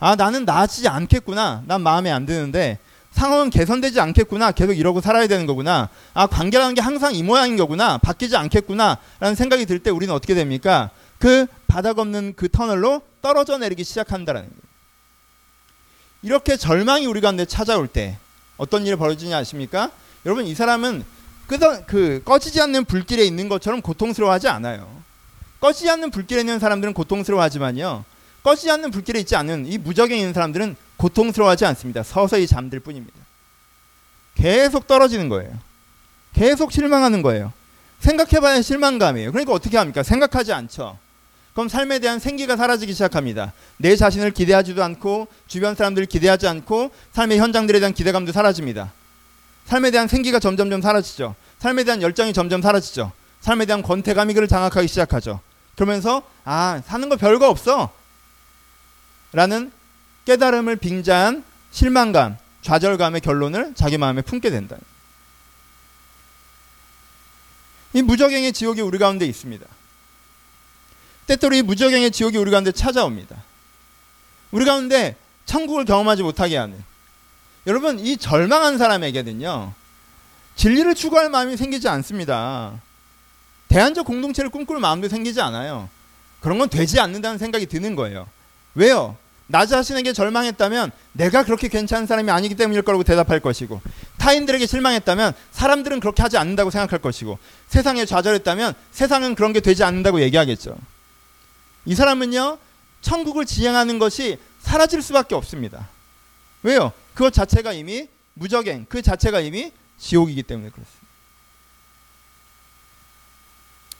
아, 0.00 0.16
나는 0.16 0.46
나아지지 0.46 0.88
않겠구나. 0.88 1.64
난 1.66 1.82
마음에 1.82 2.10
안 2.10 2.24
드는데 2.24 2.78
상황은 3.12 3.50
개선되지 3.50 4.00
않겠구나. 4.00 4.52
계속 4.52 4.72
이러고 4.72 5.00
살아야 5.00 5.26
되는 5.26 5.46
거구나. 5.46 5.88
아, 6.14 6.26
관계라는 6.26 6.74
게 6.74 6.80
항상 6.80 7.14
이 7.14 7.22
모양인 7.22 7.56
거구나. 7.56 7.98
바뀌지 7.98 8.36
않겠구나. 8.36 8.98
라는 9.20 9.34
생각이 9.34 9.66
들 9.66 9.78
때 9.78 9.90
우리는 9.90 10.12
어떻게 10.14 10.34
됩니까? 10.34 10.90
그 11.18 11.46
바닥 11.66 11.98
없는 11.98 12.34
그 12.36 12.48
터널로 12.48 13.02
떨어져 13.20 13.58
내리기 13.58 13.84
시작한다라는 13.84 14.48
거예요. 14.48 14.62
이렇게 16.22 16.56
절망이 16.56 17.06
우리 17.06 17.20
가운데 17.20 17.44
찾아올 17.44 17.88
때 17.88 18.16
어떤 18.56 18.86
일이 18.86 18.96
벌어지냐 18.96 19.36
아십니까? 19.38 19.90
여러분 20.24 20.46
이 20.46 20.54
사람은 20.54 21.04
끄덕, 21.48 21.86
그 21.86 22.22
꺼지지 22.24 22.60
않는 22.60 22.84
불길에 22.84 23.24
있는 23.24 23.48
것처럼 23.48 23.82
고통스러워하지 23.82 24.48
않아요. 24.48 25.02
꺼지지 25.60 25.90
않는 25.90 26.10
불길에 26.10 26.40
있는 26.40 26.58
사람들은 26.58 26.94
고통스러워하지만요. 26.94 28.04
꺼지지 28.42 28.70
않는 28.70 28.90
불길에 28.90 29.20
있지 29.20 29.36
않은 29.36 29.66
이 29.66 29.78
무적에 29.78 30.16
있는 30.16 30.32
사람들은 30.32 30.76
고통스러워하지 30.96 31.64
않습니다. 31.66 32.02
서서히 32.02 32.46
잠들 32.46 32.80
뿐입니다. 32.80 33.16
계속 34.34 34.86
떨어지는 34.86 35.28
거예요. 35.28 35.52
계속 36.34 36.72
실망하는 36.72 37.22
거예요. 37.22 37.52
생각해봐야 38.00 38.62
실망감이에요. 38.62 39.30
그러니까 39.30 39.52
어떻게 39.52 39.76
합니까? 39.76 40.02
생각하지 40.02 40.52
않죠. 40.52 40.98
그럼 41.52 41.68
삶에 41.68 41.98
대한 41.98 42.18
생기가 42.18 42.56
사라지기 42.56 42.92
시작합니다. 42.94 43.52
내 43.76 43.94
자신을 43.94 44.30
기대하지도 44.30 44.82
않고 44.82 45.28
주변 45.46 45.74
사람들을 45.74 46.06
기대하지 46.06 46.48
않고 46.48 46.90
삶의 47.12 47.38
현장들에 47.38 47.78
대한 47.78 47.92
기대감도 47.92 48.32
사라집니다. 48.32 48.92
삶에 49.66 49.90
대한 49.90 50.08
생기가 50.08 50.38
점점점 50.38 50.80
사라지죠. 50.80 51.34
삶에 51.58 51.84
대한 51.84 52.02
열정이 52.02 52.32
점점 52.32 52.62
사라지죠. 52.62 53.12
삶에 53.40 53.66
대한 53.66 53.82
권태감이 53.82 54.34
그를 54.34 54.48
장악하기 54.48 54.88
시작하죠. 54.88 55.40
그러면서 55.76 56.22
아 56.44 56.82
사는 56.86 57.08
거 57.08 57.16
별거 57.16 57.48
없어 57.48 57.92
라는 59.32 59.72
깨달음을 60.24 60.76
빙자한 60.76 61.44
실망감, 61.70 62.36
좌절감의 62.62 63.22
결론을 63.22 63.74
자기 63.74 63.98
마음에 63.98 64.22
품게 64.22 64.50
된다. 64.50 64.76
이 67.94 68.02
무적행의 68.02 68.52
지옥이 68.52 68.80
우리 68.80 68.98
가운데 68.98 69.26
있습니다. 69.26 69.66
때때로 71.26 71.54
이 71.54 71.62
무적행의 71.62 72.10
지옥이 72.10 72.36
우리 72.36 72.50
가운데 72.50 72.72
찾아옵니다. 72.72 73.42
우리 74.50 74.64
가운데 74.64 75.16
천국을 75.46 75.84
경험하지 75.84 76.22
못하게 76.22 76.56
하는 76.56 76.82
여러분 77.66 77.98
이 77.98 78.16
절망한 78.16 78.78
사람에게는요 78.78 79.72
진리를 80.56 80.94
추구할 80.94 81.30
마음이 81.30 81.56
생기지 81.56 81.88
않습니다. 81.88 82.80
대안적 83.68 84.06
공동체를 84.06 84.50
꿈꿀 84.50 84.78
마음도 84.78 85.08
생기지 85.08 85.40
않아요. 85.40 85.88
그런 86.40 86.58
건 86.58 86.68
되지 86.68 87.00
않는다는 87.00 87.38
생각이 87.38 87.66
드는 87.66 87.94
거예요. 87.94 88.28
왜요? 88.74 89.16
나 89.52 89.66
자신에게 89.66 90.14
절망했다면 90.14 90.90
내가 91.12 91.44
그렇게 91.44 91.68
괜찮은 91.68 92.06
사람이 92.06 92.30
아니기 92.30 92.54
때문일 92.54 92.80
거라고 92.82 93.04
대답할 93.04 93.38
것이고 93.40 93.82
타인들에게 94.16 94.66
실망했다면 94.66 95.34
사람들은 95.50 96.00
그렇게 96.00 96.22
하지 96.22 96.38
않는다고 96.38 96.70
생각할 96.70 97.00
것이고 97.00 97.38
세상에 97.68 98.06
좌절했다면 98.06 98.72
세상은 98.92 99.34
그런 99.34 99.52
게 99.52 99.60
되지 99.60 99.84
않는다고 99.84 100.22
얘기하겠죠. 100.22 100.74
이 101.84 101.94
사람은요, 101.94 102.56
천국을 103.02 103.44
지향하는 103.44 103.98
것이 103.98 104.38
사라질 104.60 105.02
수밖에 105.02 105.34
없습니다. 105.34 105.86
왜요? 106.62 106.90
그것 107.12 107.34
자체가 107.34 107.74
이미 107.74 108.08
무적행, 108.32 108.86
그 108.88 109.02
자체가 109.02 109.40
이미 109.40 109.70
지옥이기 109.98 110.44
때문에 110.44 110.70
그렇습니다. 110.70 111.06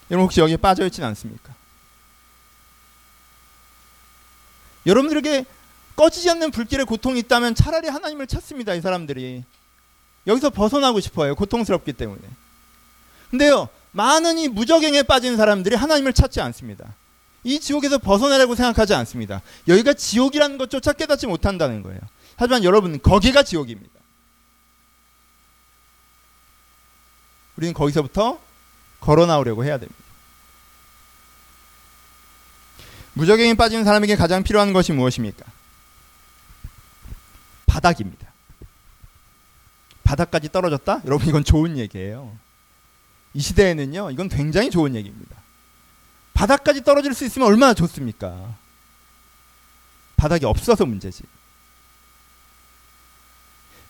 여러분 0.09 0.25
혹시 0.25 0.39
여기에 0.39 0.57
빠져 0.57 0.83
있지는 0.87 1.09
않습니까? 1.09 1.53
여러분들에게 4.85 5.45
꺼지지 5.95 6.29
않는 6.31 6.51
불길의 6.51 6.85
고통이 6.85 7.19
있다면 7.19 7.55
차라리 7.55 7.87
하나님을 7.87 8.27
찾습니다. 8.27 8.73
이 8.73 8.81
사람들이. 8.81 9.43
여기서 10.25 10.49
벗어나고 10.49 10.99
싶어요. 10.99 11.35
고통스럽기 11.35 11.93
때문에. 11.93 12.21
근데요, 13.29 13.69
많은 13.91 14.37
이 14.37 14.47
무적행에 14.47 15.03
빠진 15.03 15.37
사람들이 15.37 15.75
하나님을 15.75 16.13
찾지 16.13 16.41
않습니다. 16.41 16.93
이 17.43 17.59
지옥에서 17.59 17.97
벗어나라고 17.97 18.55
생각하지 18.55 18.93
않습니다. 18.93 19.41
여기가 19.67 19.93
지옥이라는 19.93 20.57
것조차 20.57 20.93
깨닫지 20.93 21.27
못한다는 21.27 21.83
거예요. 21.83 21.99
하지만 22.35 22.63
여러분, 22.63 22.99
거기가 23.01 23.43
지옥입니다. 23.43 23.91
우리는 27.57 27.73
거기서부터 27.73 28.39
걸어 28.99 29.25
나오려고 29.25 29.63
해야 29.63 29.77
됩니다. 29.77 30.02
무적행에 33.13 33.53
빠진 33.53 33.83
사람에게 33.83 34.15
가장 34.15 34.43
필요한 34.43 34.73
것이 34.73 34.91
무엇입니까? 34.91 35.45
바닥입니다. 37.65 38.27
바닥까지 40.03 40.51
떨어졌다? 40.51 41.01
여러분 41.05 41.27
이건 41.27 41.43
좋은 41.43 41.77
얘기예요. 41.77 42.35
이 43.33 43.41
시대에는요, 43.41 44.11
이건 44.11 44.29
굉장히 44.29 44.69
좋은 44.69 44.95
얘기입니다. 44.95 45.35
바닥까지 46.33 46.83
떨어질 46.83 47.13
수 47.13 47.25
있으면 47.25 47.47
얼마나 47.47 47.73
좋습니까? 47.73 48.55
바닥이 50.17 50.45
없어서 50.45 50.85
문제지. 50.85 51.23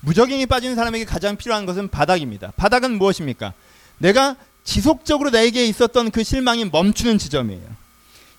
무적행에 0.01 0.46
빠진 0.46 0.75
사람에게 0.75 1.06
가장 1.06 1.38
필요한 1.38 1.65
것은 1.65 1.88
바닥입니다. 1.88 2.51
바닥은 2.58 2.98
무엇입니까? 2.98 3.53
내가 3.98 4.36
지속적으로 4.63 5.30
나에게 5.30 5.65
있었던 5.68 6.12
그 6.12 6.24
실망이 6.24 6.65
멈추는 6.65 7.18
지점이에요. 7.18 7.83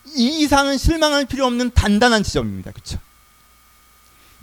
이 0.07 0.41
이상은 0.41 0.79
실망할 0.79 1.25
필요 1.25 1.47
없는 1.47 1.73
단단한 1.73 2.23
지점입니다. 2.23 2.71
그렇죠? 2.73 2.99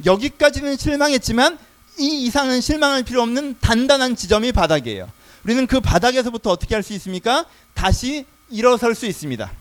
여기까지는 0.05 0.77
실망했지만 0.77 1.57
이 1.99 2.23
이상은 2.25 2.61
실망할 2.61 3.03
필요 3.03 3.21
없는 3.21 3.59
단단한 3.59 4.15
지점이 4.15 4.51
바닥이에요. 4.51 5.11
우리는 5.43 5.67
그 5.67 5.79
바닥에서부터 5.79 6.51
어떻게 6.51 6.75
할 6.75 6.83
수 6.83 6.93
있습니까? 6.93 7.45
다시 7.73 8.25
일어설 8.49 8.95
수 8.95 9.05
있습니다. 9.05 9.51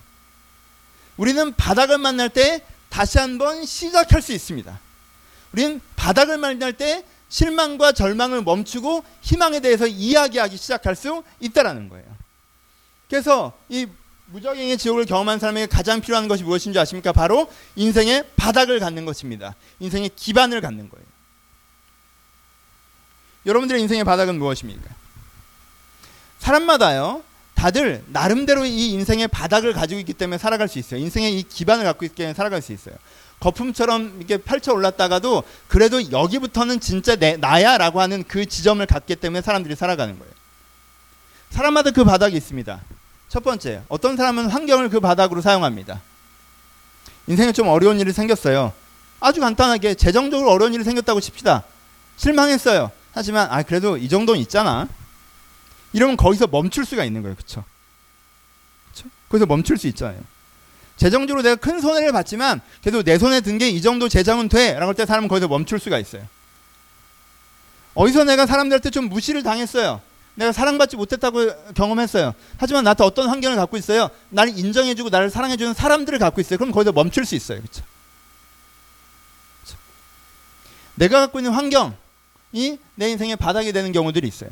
우리는 1.17 1.53
바닥을 1.55 1.97
만날 1.97 2.29
때 2.29 2.61
다시 2.89 3.19
한번 3.19 3.65
시작할 3.65 4.21
수 4.21 4.31
있습니다. 4.33 4.79
우리는 5.53 5.81
바닥을 5.95 6.37
만날 6.37 6.73
때 6.73 7.03
실망과 7.29 7.93
절망을 7.93 8.41
멈추고 8.43 9.03
희망에 9.21 9.59
대해서 9.59 9.87
이야기하기 9.87 10.57
시작할 10.57 10.95
수 10.95 11.23
있다라는 11.39 11.89
거예요. 11.89 12.05
그래서 13.09 13.53
이 13.69 13.87
무적행의 14.31 14.77
지옥을 14.77 15.05
경험한 15.05 15.39
사람에게 15.39 15.67
가장 15.67 15.99
필요한 16.01 16.27
것이 16.27 16.43
무엇인지 16.43 16.79
아십니까? 16.79 17.11
바로 17.11 17.51
인생의 17.75 18.25
바닥을 18.35 18.79
갖는 18.79 19.05
것입니다. 19.05 19.55
인생의 19.79 20.11
기반을 20.15 20.61
갖는 20.61 20.89
거예요. 20.89 21.05
여러분들의 23.45 23.81
인생의 23.81 24.03
바닥은 24.03 24.37
무엇입니까? 24.39 24.89
사람마다요. 26.39 27.23
다들 27.55 28.03
나름대로 28.07 28.65
이 28.65 28.91
인생의 28.91 29.27
바닥을 29.27 29.73
가지고 29.73 29.99
있기 29.99 30.13
때문에 30.13 30.37
살아갈 30.37 30.67
수 30.67 30.79
있어요. 30.79 30.99
인생의 30.99 31.37
이 31.37 31.43
기반을 31.43 31.83
갖고 31.83 32.05
있기 32.05 32.15
때문에 32.15 32.33
살아갈 32.33 32.61
수 32.61 32.71
있어요. 32.71 32.95
거품처럼 33.39 34.15
이렇게 34.17 34.37
펼쳐 34.37 34.71
올랐다가도 34.73 35.43
그래도 35.67 36.11
여기부터는 36.11 36.79
진짜 36.79 37.15
내, 37.15 37.37
나야라고 37.37 37.99
하는 37.99 38.23
그 38.27 38.45
지점을 38.45 38.83
갖기 38.85 39.15
때문에 39.15 39.41
사람들이 39.41 39.75
살아가는 39.75 40.17
거예요. 40.17 40.33
사람마다 41.49 41.91
그 41.91 42.03
바닥이 42.03 42.37
있습니다. 42.37 42.81
첫 43.31 43.41
번째, 43.45 43.81
어떤 43.87 44.17
사람은 44.17 44.47
환경을 44.49 44.89
그 44.89 44.99
바닥으로 44.99 45.39
사용합니다. 45.39 46.01
인생에 47.27 47.53
좀 47.53 47.69
어려운 47.69 47.97
일이 47.97 48.11
생겼어요. 48.11 48.73
아주 49.21 49.39
간단하게 49.39 49.95
재정적으로 49.95 50.51
어려운 50.51 50.73
일이 50.73 50.83
생겼다고 50.83 51.21
칩시다. 51.21 51.63
실망했어요. 52.17 52.91
하지만 53.13 53.47
아 53.49 53.63
그래도 53.63 53.95
이 53.95 54.09
정도는 54.09 54.41
있잖아. 54.41 54.85
이러면 55.93 56.17
거기서 56.17 56.47
멈출 56.47 56.83
수가 56.85 57.05
있는 57.05 57.21
거예요. 57.21 57.35
그렇죠? 57.37 57.63
거기서 59.29 59.45
멈출 59.45 59.77
수 59.77 59.87
있잖아요. 59.87 60.19
재정적으로 60.97 61.41
내가 61.41 61.55
큰 61.55 61.79
손해를 61.79 62.11
봤지만 62.11 62.59
그래도 62.81 63.01
내 63.01 63.17
손에 63.17 63.39
든 63.39 63.57
게 63.57 63.69
이 63.69 63.81
정도 63.81 64.09
재정은 64.09 64.49
돼 64.49 64.73
라고 64.73 64.87
할 64.87 64.93
때 64.93 65.05
사람은 65.05 65.29
거기서 65.29 65.47
멈출 65.47 65.79
수가 65.79 65.99
있어요. 65.99 66.27
어디서 67.93 68.25
내가 68.25 68.45
사람들한테 68.45 68.89
좀 68.89 69.07
무시를 69.07 69.41
당했어요. 69.41 70.01
내가 70.35 70.51
사랑받지 70.51 70.95
못했다고 70.95 71.73
경험했어요. 71.73 72.33
하지만 72.57 72.83
나한테 72.83 73.03
어떤 73.03 73.29
환경을 73.29 73.57
갖고 73.57 73.77
있어요? 73.77 74.09
나를 74.29 74.57
인정해주고 74.57 75.09
나를 75.09 75.29
사랑해주는 75.29 75.73
사람들을 75.73 76.19
갖고 76.19 76.41
있어요. 76.41 76.57
그럼 76.57 76.71
거기서 76.71 76.91
멈출 76.91 77.25
수 77.25 77.35
있어요. 77.35 77.59
그렇죠? 77.59 77.83
내가 80.95 81.19
갖고 81.21 81.39
있는 81.39 81.51
환경이 81.51 82.79
내 82.95 83.09
인생의 83.09 83.35
바닥이 83.35 83.73
되는 83.73 83.91
경우들이 83.91 84.27
있어요. 84.27 84.49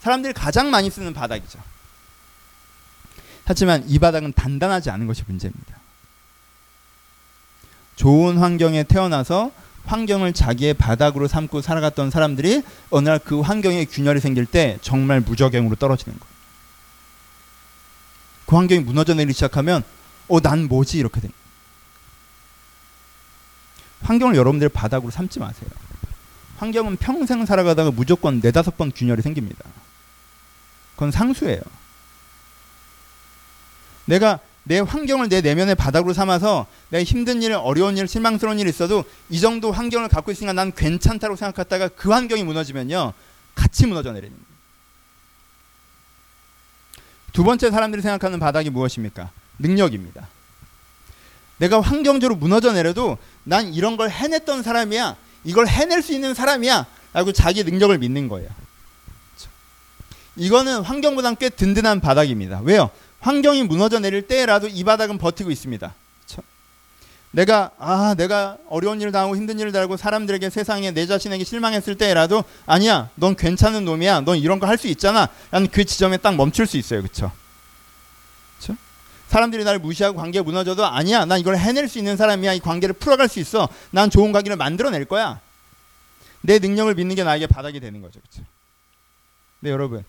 사람들이 0.00 0.32
가장 0.32 0.70
많이 0.70 0.90
쓰는 0.90 1.12
바닥이죠. 1.14 1.58
하지만 3.44 3.84
이 3.88 3.98
바닥은 3.98 4.32
단단하지 4.32 4.90
않은 4.90 5.06
것이 5.06 5.22
문제입니다. 5.26 5.78
좋은 7.96 8.38
환경에 8.38 8.82
태어나서 8.84 9.52
환경을 9.86 10.32
자기의 10.32 10.74
바닥으로 10.74 11.28
삼고 11.28 11.60
살아갔던 11.60 12.10
사람들이 12.10 12.62
어느 12.90 13.08
날 13.08 13.18
그 13.18 13.40
환경에 13.40 13.84
균열이 13.84 14.20
생길 14.20 14.46
때 14.46 14.78
정말 14.82 15.20
무적행으로 15.20 15.76
떨어지는 15.76 16.18
거예요. 16.18 16.34
그 18.46 18.56
환경이 18.56 18.82
무너져 18.82 19.14
내리기 19.14 19.32
시작하면 19.32 19.82
어, 20.28 20.40
난 20.40 20.68
뭐지? 20.68 20.98
이렇게 20.98 21.20
됩니다. 21.20 21.38
환경을 24.02 24.36
여러분들 24.36 24.68
바닥으로 24.68 25.10
삼지 25.10 25.38
마세요. 25.38 25.68
환경은 26.58 26.96
평생 26.96 27.46
살아가다가 27.46 27.90
무조건 27.90 28.40
네다섯 28.42 28.76
번 28.76 28.92
균열이 28.92 29.22
생깁니다. 29.22 29.64
그건 30.94 31.10
상수예요. 31.10 31.60
내가 34.04 34.38
내 34.64 34.80
환경을 34.80 35.28
내 35.28 35.40
내면의 35.40 35.74
바닥으로 35.74 36.14
삼아서 36.14 36.66
내 36.88 37.02
힘든 37.02 37.42
일, 37.42 37.52
어려운 37.52 37.98
일, 37.98 38.08
실망스러운 38.08 38.58
일이 38.58 38.70
있어도 38.70 39.04
이 39.28 39.38
정도 39.40 39.70
환경을 39.70 40.08
갖고 40.08 40.32
있으니까 40.32 40.52
난 40.54 40.72
괜찮다고 40.74 41.36
생각했다가 41.36 41.88
그 41.88 42.10
환경이 42.10 42.44
무너지면요. 42.44 43.12
같이 43.54 43.86
무너져 43.86 44.12
내리는 44.12 44.34
거예요. 44.34 44.54
두 47.32 47.44
번째 47.44 47.70
사람들이 47.70 48.00
생각하는 48.00 48.38
바닥이 48.40 48.70
무엇입니까? 48.70 49.30
능력입니다. 49.58 50.28
내가 51.58 51.80
환경적으로 51.80 52.36
무너져 52.36 52.72
내려도 52.72 53.18
난 53.44 53.74
이런 53.74 53.96
걸 53.96 54.10
해냈던 54.10 54.62
사람이야. 54.62 55.16
이걸 55.44 55.66
해낼 55.66 56.02
수 56.02 56.12
있는 56.12 56.32
사람이야. 56.32 56.86
라고 57.12 57.32
자기 57.32 57.62
능력을 57.64 57.96
믿는 57.98 58.28
거예요. 58.28 58.48
이거는 60.36 60.82
환경보다 60.82 61.34
꽤 61.34 61.48
든든한 61.48 62.00
바닥입니다. 62.00 62.60
왜요? 62.60 62.90
환경이 63.24 63.62
무너져 63.62 64.00
내릴 64.00 64.26
때라도 64.26 64.68
이 64.68 64.84
바닥은 64.84 65.16
버티고 65.16 65.50
있습니다. 65.50 65.94
내가 67.30 67.72
아 67.78 68.14
내가 68.16 68.58
어려운 68.68 69.00
일을 69.00 69.10
당하고 69.10 69.34
힘든 69.34 69.58
일을 69.58 69.72
당하고 69.72 69.96
사람들에게 69.96 70.50
세상에 70.50 70.92
내 70.92 71.04
자신에게 71.06 71.42
실망했을 71.42 71.96
때라도 71.96 72.44
아니야 72.64 73.10
넌 73.16 73.34
괜찮은 73.34 73.84
놈이야 73.84 74.20
넌 74.20 74.38
이런 74.38 74.60
거 74.60 74.66
할 74.68 74.78
수 74.78 74.86
있잖아 74.86 75.28
라는 75.50 75.68
그 75.68 75.84
지점에 75.84 76.18
딱 76.18 76.36
멈출 76.36 76.68
수 76.68 76.76
있어요 76.76 77.02
그렇죠? 77.02 77.32
그렇죠? 78.60 78.78
사람들이 79.26 79.64
나를 79.64 79.80
무시하고 79.80 80.16
관계가 80.16 80.44
무너져도 80.44 80.86
아니야 80.86 81.24
난 81.24 81.40
이걸 81.40 81.56
해낼 81.56 81.88
수 81.88 81.98
있는 81.98 82.16
사람이야 82.16 82.52
이 82.52 82.60
관계를 82.60 82.92
풀어갈 82.92 83.26
수 83.28 83.40
있어 83.40 83.68
난 83.90 84.10
좋은 84.10 84.30
관계를 84.30 84.56
만들어낼 84.56 85.04
거야 85.04 85.40
내 86.40 86.60
능력을 86.60 86.94
믿는 86.94 87.16
게 87.16 87.24
나에게 87.24 87.48
바닥이 87.48 87.80
되는 87.80 88.00
거죠 88.00 88.20
그렇죠? 88.20 88.48
네 89.58 89.70
여러분 89.70 90.04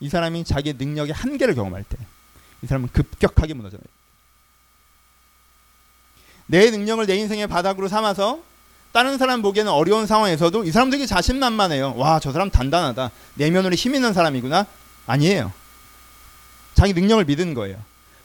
이 0.00 0.08
사람이 0.08 0.44
자기 0.44 0.72
능력의 0.72 1.12
한계를 1.12 1.54
경험할 1.54 1.84
때 1.84 1.98
이 2.62 2.66
사람은 2.66 2.88
급격하게 2.92 3.54
무너져요. 3.54 3.80
내 6.46 6.70
능력을 6.70 7.06
내 7.06 7.16
인생의 7.16 7.46
바닥으로 7.46 7.88
삼아서 7.88 8.40
다른 8.92 9.18
사람 9.18 9.42
보기에는 9.42 9.70
어려운 9.70 10.06
상황에서도 10.06 10.64
이 10.64 10.72
사람 10.72 10.90
되게 10.90 11.04
자신만만해요. 11.06 11.94
와, 11.96 12.18
저 12.20 12.32
사람 12.32 12.50
단단하다. 12.50 13.10
내면으로 13.34 13.74
힘 13.74 13.94
있는 13.94 14.12
사람이구나. 14.14 14.66
아니에요. 15.06 15.52
자기 16.74 16.94
능력을 16.94 17.24
믿은 17.26 17.54
거예요. 17.54 17.76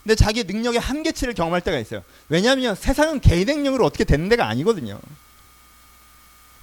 근데 0.04 0.16
자기 0.16 0.44
능력의 0.44 0.80
한계치를 0.80 1.34
경험할 1.34 1.62
때가 1.62 1.78
있어요. 1.80 2.04
왜냐하면 2.30 2.76
세상은 2.76 3.20
개인의 3.20 3.56
능력으로 3.56 3.86
어떻게 3.86 4.04
되는 4.04 4.30
데가 4.30 4.48
아니거든요. 4.48 5.00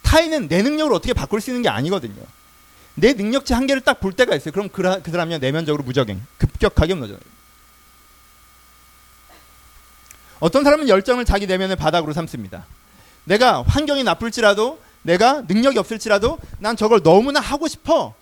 타인은 0.02 0.48
내 0.48 0.62
능력으로 0.62 0.96
어떻게 0.96 1.12
바꿀 1.12 1.40
수 1.40 1.50
있는 1.50 1.62
게 1.62 1.68
아니거든요. 1.68 2.22
내 2.94 3.12
능력치 3.12 3.52
한계를 3.52 3.83
딱 3.83 4.00
볼 4.00 4.12
때가 4.12 4.35
있어요. 4.35 4.52
그럼 4.52 4.68
그, 4.70 4.83
그 5.02 5.11
사람이 5.11 5.38
내면적으로 5.38 5.85
무적행, 5.85 6.20
급격하게 6.38 6.94
무너져요. 6.94 7.18
어떤 10.40 10.64
사람은 10.64 10.88
열정을 10.88 11.24
자기 11.24 11.46
내면의 11.46 11.76
바닥으로 11.76 12.12
삼습니다. 12.12 12.64
내가 13.24 13.62
환경이 13.62 14.03
나쁠지라도 14.05 14.81
내가 15.03 15.42
능력이 15.46 15.79
없을지라도 15.79 16.38
난 16.59 16.76
저걸 16.76 17.03
너무나 17.03 17.40
하고 17.40 17.68
싶어. 17.68 18.14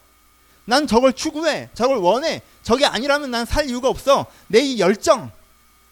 난 0.65 0.87
저걸 0.87 1.15
추구해. 1.15 1.71
저걸 1.75 1.97
원해. 1.99 2.43
저게 2.63 2.85
아니라면 2.87 3.31
난 3.31 3.47
살 3.47 3.69
이유가 3.69 3.89
없어. 3.89 4.27
내 4.49 4.61
이 4.61 4.79
열정. 4.81 5.31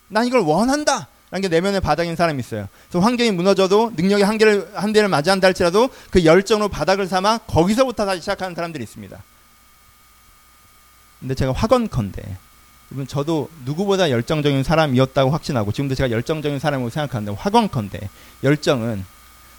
난 0.09 0.27
이걸 0.27 0.41
원한다. 0.41 1.09
라는 1.31 1.43
게 1.43 1.49
내면의 1.49 1.81
바닥인 1.81 2.15
사람이 2.15 2.39
있어요. 2.41 2.69
그래서 2.89 3.05
환경이 3.05 3.33
무너져도 3.33 3.93
능력의 3.97 4.25
한계를 4.25 4.71
한 4.75 4.93
대를 4.93 5.09
맞이한다 5.09 5.47
할지라도 5.49 5.89
그 6.11 6.25
열정으로 6.25 6.69
바닥을 6.69 7.09
삼아 7.09 7.39
거기서부터 7.49 8.07
다시 8.07 8.21
시작하는 8.21 8.55
사람들이 8.55 8.85
있습니다. 8.85 9.21
근데 11.21 11.35
제가 11.35 11.53
확언컨대 11.53 12.23
여러분 12.91 13.07
저도 13.07 13.51
누구보다 13.65 14.11
열정적인 14.11 14.63
사람이었다고 14.63 15.31
확신하고 15.31 15.73
지금도 15.73 15.95
제가 15.95 16.11
열정적인 16.11 16.59
사람으로 16.59 16.91
생각하는데 16.91 17.33
화건컨대 17.39 18.09
열정은 18.45 19.05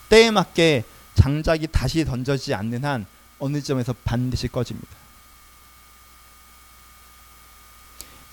때에 0.10 0.32
맞게 0.32 0.84
장작이 1.16 1.68
다시 1.72 2.06
던져지지 2.06 2.54
않는 2.54 2.86
한 2.86 3.06
어느 3.40 3.62
점에서 3.62 3.94
반드시 4.06 4.48
꺼집니다. 4.48 4.88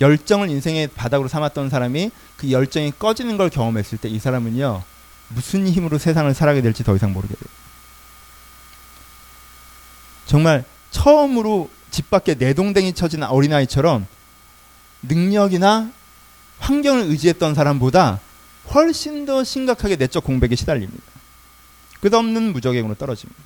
열정을 0.01 0.51
인생의 0.51 0.89
바닥으로 0.89 1.29
삼았던 1.29 1.71
사람이 1.71 2.11
그 2.37 2.51
열정이 2.51 2.93
꺼지는 2.99 3.37
걸 3.37 3.49
경험했을 3.51 3.99
때 3.99 4.09
이 4.09 4.19
사람은요 4.19 4.83
무슨 5.29 5.67
힘으로 5.67 5.99
세상을 5.99 6.33
살아가게 6.35 6.63
될지 6.63 6.85
더 6.85 6.95
이상 6.95 7.13
모르게 7.13 7.35
돼요. 7.35 7.49
정말 10.27 10.65
처음으로 10.91 11.71
집 11.91 12.11
밖에 12.11 12.35
내동댕이 12.35 12.93
쳐진 12.95 13.23
어린아이처럼 13.23 14.07
능력이나 15.09 15.91
환경을 16.59 17.03
의지했던 17.05 17.55
사람보다 17.55 18.21
훨씬 18.73 19.27
더 19.27 19.45
심각하게 19.45 19.97
내적 19.97 20.25
공백에 20.25 20.55
시달립니다. 20.57 21.03
끝없는 22.01 22.53
무적행으로 22.53 22.95
떨어집니다. 22.95 23.41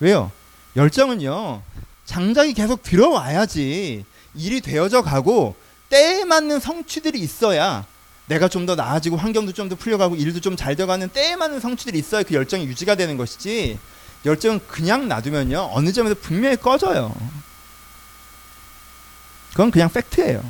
왜요? 0.00 0.30
열정은요, 0.76 1.62
장작이 2.04 2.54
계속 2.54 2.82
들어와야지 2.82 4.04
일이 4.34 4.60
되어져 4.60 5.02
가고 5.02 5.54
때에 5.90 6.24
맞는 6.24 6.60
성취들이 6.60 7.18
있어야 7.20 7.84
내가 8.26 8.48
좀 8.48 8.66
더 8.66 8.74
나아지고 8.74 9.16
환경도 9.16 9.52
좀 9.52 9.68
더 9.68 9.76
풀려가고 9.76 10.16
일도 10.16 10.40
좀잘 10.40 10.76
돼가는 10.76 11.08
때에 11.10 11.36
맞는 11.36 11.60
성취들이 11.60 11.98
있어야 11.98 12.22
그 12.22 12.34
열정이 12.34 12.64
유지가 12.66 12.94
되는 12.94 13.16
것이지 13.16 13.78
열정은 14.24 14.60
그냥 14.66 15.06
놔두면요 15.08 15.70
어느 15.72 15.92
점에서 15.92 16.14
분명히 16.20 16.56
꺼져요. 16.56 17.14
그건 19.50 19.70
그냥 19.70 19.90
팩트예요. 19.92 20.42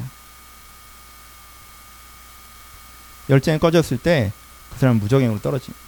열정이 3.29 3.59
꺼졌을 3.59 3.99
때 3.99 4.33
그 4.75 4.81
사람은 4.81 5.01
무적행으로 5.01 5.41
떨어집니다. 5.41 5.85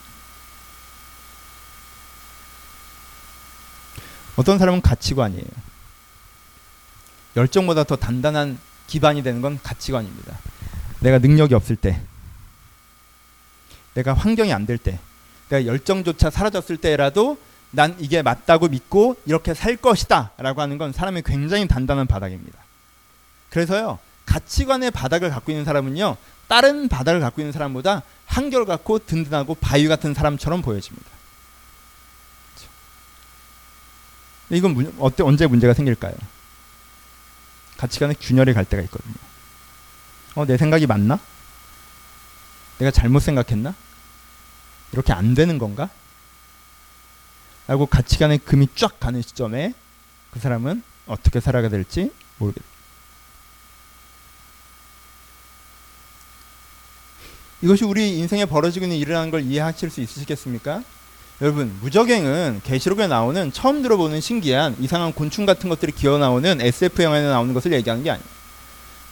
어떤 4.37 4.59
사람은 4.59 4.81
가치관이에요. 4.81 5.45
열정보다 7.37 7.85
더 7.85 7.97
단단한 7.97 8.59
기반이 8.87 9.23
되는 9.23 9.43
건 9.43 9.59
가치관입니다. 9.63 10.39
내가 11.01 11.19
능력이 11.19 11.55
없을 11.55 11.77
때, 11.77 12.01
내가 13.95 14.15
환경이 14.15 14.53
안 14.53 14.67
될 14.67 14.79
때, 14.79 14.99
내가 15.49 15.67
열정조차 15.67 16.31
사라졌을 16.31 16.77
때라도 16.77 17.39
난 17.71 17.97
이게 17.99 18.23
맞다고 18.23 18.69
믿고 18.69 19.17
이렇게 19.27 19.53
살 19.53 19.77
것이다 19.77 20.31
라고 20.39 20.61
하는 20.61 20.79
건 20.79 20.93
사람의 20.93 21.23
굉장히 21.25 21.67
단단한 21.67 22.07
바닥입니다. 22.07 22.59
그래서요, 23.51 23.99
가치관의 24.27 24.91
바닥을 24.93 25.31
갖고 25.31 25.51
있는 25.51 25.65
사람은요, 25.65 26.17
다른 26.49 26.89
바닥을 26.89 27.21
갖고 27.21 27.41
있는 27.41 27.53
사람보다 27.53 28.03
한결같고 28.27 29.01
든든하고 29.01 29.55
바위 29.57 29.89
같은 29.89 30.15
사람처럼 30.15 30.63
보여집니다. 30.63 31.07
그렇죠? 32.55 32.71
이건 34.51 34.75
문, 34.75 34.95
어때 34.99 35.23
언제 35.23 35.47
문제가 35.47 35.75
생길까요? 35.75 36.15
가치관의 37.77 38.17
균열이 38.21 38.55
갈 38.55 38.65
때가 38.65 38.83
있거든요. 38.85 39.15
어, 40.35 40.45
내 40.47 40.57
생각이 40.57 40.87
맞나? 40.87 41.19
내가 42.79 42.91
잘못 42.91 43.21
생각했나? 43.21 43.75
이렇게 44.93 45.13
안 45.13 45.35
되는 45.35 45.59
건가? 45.59 45.89
라고 47.67 47.87
가치관의 47.87 48.39
금이 48.39 48.69
쫙 48.77 49.01
가는 49.01 49.21
시점에 49.21 49.75
그 50.31 50.39
사람은 50.39 50.83
어떻게 51.07 51.41
살아가 51.41 51.69
될지 51.69 52.13
모르겠다. 52.39 52.76
이것이 57.63 57.85
우리 57.85 58.19
인생에 58.19 58.45
벌어지고 58.45 58.85
있는 58.85 58.99
일이라는 58.99 59.31
걸 59.31 59.43
이해하실 59.43 59.91
수 59.91 60.01
있으시겠습니까? 60.01 60.83
여러분 61.41 61.77
무적행은 61.81 62.63
계시록에 62.65 63.07
나오는 63.07 63.53
처음 63.53 63.83
들어보는 63.83 64.21
신기한 64.21 64.77
이상한 64.81 65.13
곤충 65.13 65.45
같은 65.47 65.69
것들이 65.69 65.93
기어 65.93 66.19
나오는 66.19 66.61
SF 66.61 67.03
영화에 67.03 67.23
나오는 67.23 67.53
것을 67.53 67.73
얘기하는 67.73 68.03
게 68.05 68.11
아니에요. 68.11 68.37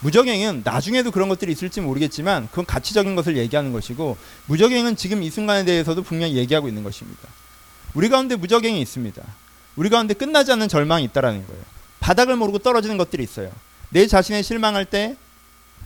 무적행은 0.00 0.62
나중에도 0.64 1.10
그런 1.10 1.28
것들이 1.28 1.52
있을지 1.52 1.80
모르겠지만 1.80 2.48
그건 2.50 2.66
가치적인 2.66 3.16
것을 3.16 3.36
얘기하는 3.38 3.72
것이고 3.72 4.16
무적행은 4.46 4.96
지금 4.96 5.22
이 5.22 5.30
순간에 5.30 5.64
대해서도 5.64 6.02
분명히 6.02 6.36
얘기하고 6.36 6.68
있는 6.68 6.82
것입니다. 6.82 7.28
우리 7.94 8.08
가운데 8.08 8.36
무적행이 8.36 8.80
있습니다. 8.80 9.22
우리 9.76 9.88
가운데 9.88 10.14
끝나지 10.14 10.52
않는 10.52 10.68
절망이 10.68 11.04
있다라는 11.04 11.46
거예요. 11.46 11.62
바닥을 12.00 12.36
모르고 12.36 12.58
떨어지는 12.58 12.98
것들이 12.98 13.22
있어요. 13.22 13.50
내 13.88 14.06
자신에 14.06 14.42
실망할 14.42 14.84
때, 14.84 15.16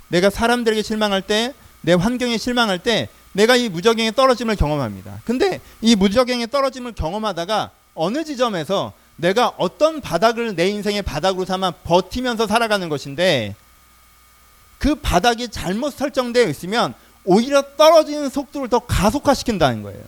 내가 0.08 0.30
사람들에게 0.30 0.82
실망할 0.82 1.22
때, 1.22 1.54
내 1.80 1.92
환경에 1.92 2.38
실망할 2.38 2.78
때 2.78 3.08
내가 3.32 3.56
이 3.56 3.68
무적행에 3.68 4.12
떨어짐을 4.12 4.56
경험합니다. 4.56 5.20
근데 5.24 5.60
이 5.80 5.94
무적행에 5.94 6.46
떨어짐을 6.46 6.92
경험하다가 6.92 7.70
어느 7.94 8.24
지점에서 8.24 8.92
내가 9.16 9.52
어떤 9.58 10.00
바닥을 10.00 10.54
내 10.54 10.68
인생의 10.68 11.02
바닥으로 11.02 11.44
삼아 11.44 11.72
버티면서 11.84 12.46
살아가는 12.46 12.88
것인데 12.88 13.54
그 14.78 14.94
바닥이 14.94 15.48
잘못 15.48 15.90
설정되어 15.90 16.48
있으면 16.48 16.94
오히려 17.24 17.62
떨어지는 17.76 18.30
속도를 18.30 18.68
더 18.68 18.78
가속화시킨다는 18.78 19.82
거예요. 19.82 20.00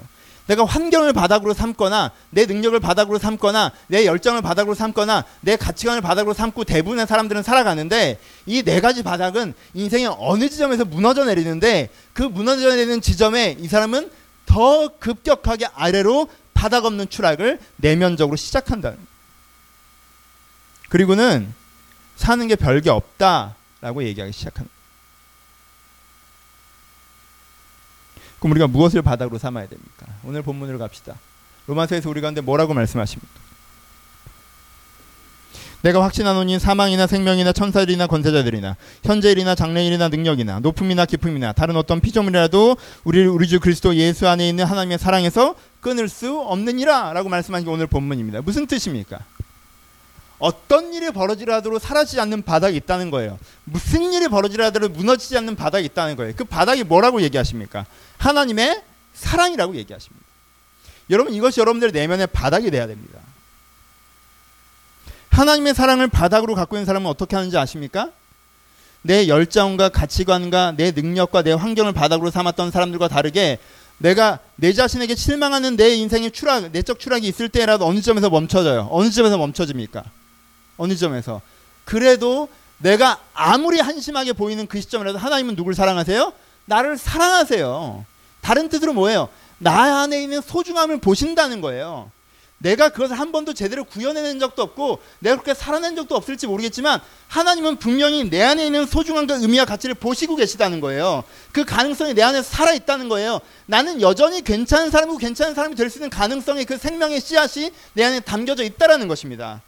내가 0.50 0.64
환경을 0.64 1.12
바닥으로 1.12 1.54
삼거나 1.54 2.10
내 2.30 2.44
능력을 2.44 2.78
바닥으로 2.80 3.18
삼거나 3.18 3.70
내 3.86 4.04
열정을 4.04 4.42
바닥으로 4.42 4.74
삼거나 4.74 5.24
내 5.42 5.54
가치관을 5.54 6.00
바닥으로 6.00 6.34
삼고 6.34 6.64
대부분의 6.64 7.06
사람들은 7.06 7.44
살아가는데 7.44 8.18
이 8.46 8.64
네 8.64 8.80
가지 8.80 9.04
바닥은 9.04 9.54
인생의 9.74 10.16
어느 10.18 10.48
지점에서 10.48 10.84
무너져 10.84 11.24
내리는데 11.24 11.88
그 12.12 12.24
무너져 12.24 12.70
내리는 12.70 13.00
지점에 13.00 13.56
이 13.60 13.68
사람은 13.68 14.10
더 14.46 14.88
급격하게 14.98 15.66
아래로 15.72 16.28
바닥 16.52 16.84
없는 16.84 17.08
추락을 17.08 17.60
내면적으로 17.76 18.36
시작한다. 18.36 18.94
그리고는 20.88 21.54
사는 22.16 22.48
게 22.48 22.56
별게 22.56 22.90
없다라고 22.90 24.02
얘기하기 24.02 24.32
시작합니다. 24.32 24.79
그럼 28.40 28.52
우리가 28.52 28.66
무엇을 28.66 29.02
바닥으로 29.02 29.38
삼아야 29.38 29.68
됩니까? 29.68 30.06
오늘 30.24 30.42
본문으로 30.42 30.78
갑시다. 30.78 31.14
로마서에서 31.66 32.10
우리 32.10 32.20
가운데 32.20 32.40
뭐라고 32.40 32.74
말씀하십니까? 32.74 33.40
내가 35.82 36.02
확신하노니 36.02 36.58
사망이나 36.58 37.06
생명이나 37.06 37.52
천사들이나 37.52 38.06
권세자들이나 38.06 38.76
현재일이나 39.04 39.54
장래일이나 39.54 40.08
능력이나 40.08 40.60
높음이나 40.60 41.06
깊음이나 41.06 41.52
다른 41.52 41.76
어떤 41.76 42.00
피조물이라도 42.00 42.76
우리 43.04 43.24
우리 43.24 43.48
주 43.48 43.60
그리스도 43.60 43.94
예수 43.94 44.28
안에 44.28 44.46
있는 44.48 44.64
하나님의 44.64 44.98
사랑에서 44.98 45.54
끊을 45.80 46.08
수 46.08 46.38
없느니라라고 46.38 47.28
말씀하신 47.30 47.64
게 47.64 47.70
오늘 47.72 47.86
본문입니다. 47.86 48.42
무슨 48.42 48.66
뜻입니까? 48.66 49.20
어떤 50.40 50.92
일이 50.92 51.10
벌어지라도 51.10 51.78
사라지지 51.78 52.18
않는 52.20 52.42
바닥이 52.42 52.76
있다는 52.78 53.10
거예요. 53.10 53.38
무슨 53.64 54.12
일이 54.12 54.26
벌어지라도 54.26 54.88
무너지지 54.88 55.36
않는 55.36 55.54
바닥이 55.54 55.84
있다는 55.84 56.16
거예요. 56.16 56.32
그 56.34 56.44
바닥이 56.44 56.82
뭐라고 56.82 57.22
얘기하십니까? 57.22 57.86
하나님의 58.18 58.82
사랑이라고 59.14 59.76
얘기하십니다. 59.76 60.26
여러분 61.10 61.34
이것이 61.34 61.60
여러분들의 61.60 61.92
내면의 61.92 62.26
바닥이 62.28 62.70
돼야 62.70 62.86
됩니다. 62.86 63.20
하나님의 65.30 65.74
사랑을 65.74 66.08
바닥으로 66.08 66.54
갖고 66.54 66.76
있는 66.76 66.86
사람은 66.86 67.08
어떻게 67.08 67.36
하는지 67.36 67.56
아십니까? 67.56 68.10
내 69.02 69.28
열정과 69.28 69.90
가치관과 69.90 70.74
내 70.76 70.90
능력과 70.90 71.42
내 71.42 71.52
환경을 71.52 71.92
바닥으로 71.92 72.30
삼았던 72.30 72.70
사람들과 72.70 73.08
다르게 73.08 73.58
내가 73.98 74.38
내 74.56 74.72
자신에게 74.72 75.14
실망하는 75.14 75.76
내 75.76 75.94
인생의 75.94 76.30
추락, 76.30 76.70
내적 76.72 76.98
추락이 76.98 77.28
있을 77.28 77.50
때라도 77.50 77.86
어느 77.86 78.00
점에서 78.00 78.30
멈춰져요. 78.30 78.88
어느 78.90 79.10
점에서 79.10 79.36
멈춰집니까? 79.36 80.04
어느 80.80 80.96
점에서 80.96 81.42
그래도 81.84 82.48
내가 82.78 83.20
아무리 83.34 83.78
한심하게 83.80 84.32
보이는 84.32 84.66
그 84.66 84.80
시점이라도 84.80 85.18
하나님은 85.18 85.54
누굴 85.54 85.74
사랑하세요? 85.74 86.32
나를 86.64 86.96
사랑하세요. 86.96 88.04
다른 88.40 88.68
뜻으로 88.70 88.94
뭐예요? 88.94 89.28
나 89.58 90.02
안에 90.02 90.22
있는 90.22 90.40
소중함을 90.40 90.98
보신다는 91.00 91.60
거예요. 91.60 92.10
내가 92.56 92.90
그것을 92.90 93.18
한 93.18 93.32
번도 93.32 93.52
제대로 93.54 93.84
구현해낸 93.84 94.38
적도 94.38 94.62
없고 94.62 95.00
내가 95.18 95.36
그렇게 95.36 95.52
살아낸 95.54 95.96
적도 95.96 96.14
없을지 96.14 96.46
모르겠지만 96.46 97.00
하나님은 97.28 97.76
분명히 97.76 98.28
내 98.28 98.42
안에 98.42 98.64
있는 98.66 98.86
소중함과 98.86 99.36
의미와 99.36 99.64
가치를 99.66 99.94
보시고 99.94 100.36
계시다는 100.36 100.80
거예요. 100.80 101.24
그 101.52 101.64
가능성이 101.64 102.14
내 102.14 102.22
안에 102.22 102.42
살아 102.42 102.72
있다는 102.72 103.08
거예요. 103.10 103.40
나는 103.66 104.00
여전히 104.00 104.42
괜찮은 104.42 104.90
사람이고 104.90 105.18
괜찮은 105.18 105.54
사람이 105.54 105.74
될 105.74 105.90
수 105.90 105.98
있는 105.98 106.08
가능성이 106.10 106.64
그 106.64 106.78
생명의 106.78 107.20
씨앗이 107.20 107.70
내 107.94 108.04
안에 108.04 108.20
담겨져 108.20 108.62
있다라는 108.62 109.08
것입니다. 109.08 109.62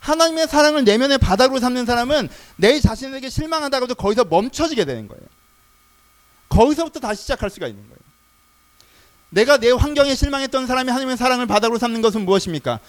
하나님의 0.00 0.48
사랑을 0.48 0.84
내면의 0.84 1.18
바닥으로 1.18 1.60
삼는 1.60 1.86
사람은 1.86 2.28
내 2.56 2.80
자신에게 2.80 3.28
실망한다고도 3.30 3.94
거기서 3.94 4.24
멈춰지게 4.24 4.84
되는 4.84 5.08
거예요. 5.08 5.22
거기서부터 6.48 7.00
다시 7.00 7.22
시작할 7.22 7.50
수가 7.50 7.68
있는 7.68 7.82
거예요. 7.84 8.00
내가 9.30 9.58
내 9.58 9.70
환경에 9.70 10.14
실망했던 10.14 10.66
사람이 10.66 10.90
하나님의 10.90 11.16
사랑을 11.16 11.46
바닥으로 11.46 11.78
삼는 11.78 12.02
것은 12.02 12.24
무엇입니까? 12.24 12.80